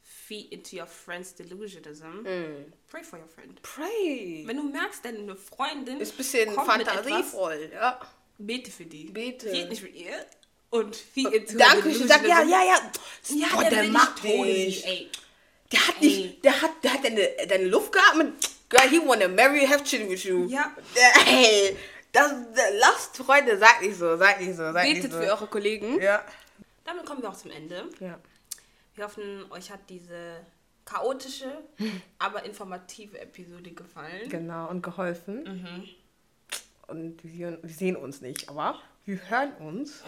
feed 0.02 0.52
into 0.52 0.76
your 0.76 0.88
friend's 0.88 1.34
delusionism, 1.34 2.24
pray 2.90 3.04
for 3.04 3.18
your 3.20 3.28
friend. 3.28 3.62
Pray. 3.62 4.44
Wenn 4.46 4.58
du 4.58 4.64
merkst, 4.64 5.06
deine 5.06 5.36
Freundin 5.38 6.02
Ist 6.02 6.14
ein 6.14 6.18
bisschen 6.18 6.52
fantasievoll, 6.54 7.70
ja. 7.74 8.00
bete 8.38 8.70
für 8.72 8.86
die. 8.86 9.06
Bete. 9.06 9.50
Red 9.52 9.70
nicht 9.70 9.84
mit 9.84 9.96
ihr 9.96 10.26
und 10.74 10.96
feed 10.96 11.32
into 11.32 11.58
Danke, 11.58 11.90
ich 11.90 12.00
sag, 12.00 12.28
ja, 12.28 12.42
delusionism. 12.42 12.50
ja, 12.50 12.64
ja. 12.64 13.48
Ja, 13.48 13.48
Boah, 13.54 13.64
der, 13.64 13.84
der 13.84 13.94
totally, 13.94 14.66
dich. 14.66 14.86
ey. 14.88 15.10
Der 15.72 15.88
hat 15.88 15.96
Ey. 16.02 16.08
nicht, 16.08 16.46
der 16.46 16.62
hat, 16.62 16.72
der 16.84 16.94
hat 16.94 17.04
deine, 17.04 17.30
deine 17.48 17.66
Luft 17.66 17.92
geatmet. 17.92 18.34
Girl, 18.70 18.90
he 18.90 19.00
wanna 19.06 19.28
marry, 19.28 19.66
have 19.66 19.84
children 19.84 20.10
with 20.10 20.24
you. 20.24 20.48
Ja. 20.48 20.72
Der, 20.96 21.12
ey, 21.28 21.78
das, 22.12 22.32
der, 22.56 22.72
lasst 22.80 23.16
Freunde, 23.18 23.58
sagt 23.58 23.82
nicht 23.84 23.98
so, 23.98 24.18
sagt 24.18 24.42
nicht 24.42 24.56
so, 24.56 24.72
sagt 24.72 24.86
Betet 24.86 25.04
nicht 25.04 25.14
so. 25.14 25.20
für 25.20 25.28
eure 25.28 25.48
Kollegen. 25.48 26.02
Ja. 26.02 26.24
Damit 26.86 27.06
kommen 27.06 27.22
wir 27.22 27.30
auch 27.30 27.38
zum 27.38 27.52
Ende. 27.52 27.88
Ja. 28.00 28.20
Wir 28.96 29.06
hoffen, 29.06 29.46
euch 29.52 29.72
hat 29.72 29.80
diese 29.90 30.46
chaotische, 30.86 31.52
aber 32.20 32.44
informative 32.46 33.20
Episode 33.20 33.72
gefallen. 33.72 34.28
Genau, 34.30 34.70
und 34.70 34.82
geholfen. 34.82 35.66
Und 36.88 37.24
wir, 37.24 37.60
wir 37.62 37.74
sehen 37.74 37.96
uns 37.96 38.22
nicht, 38.22 38.50
aber 38.50 38.80
wir 39.06 39.20
hören 39.30 39.54
uns. 39.60 40.02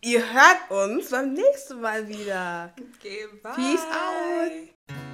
Ihr 0.00 0.20
hört 0.32 0.70
uns 0.70 1.10
beim 1.10 1.32
nächsten 1.32 1.80
Mal 1.80 2.08
wieder. 2.08 2.72
Okay, 2.96 3.26
bye. 3.42 3.54
Peace 3.54 3.84
out. 3.84 5.08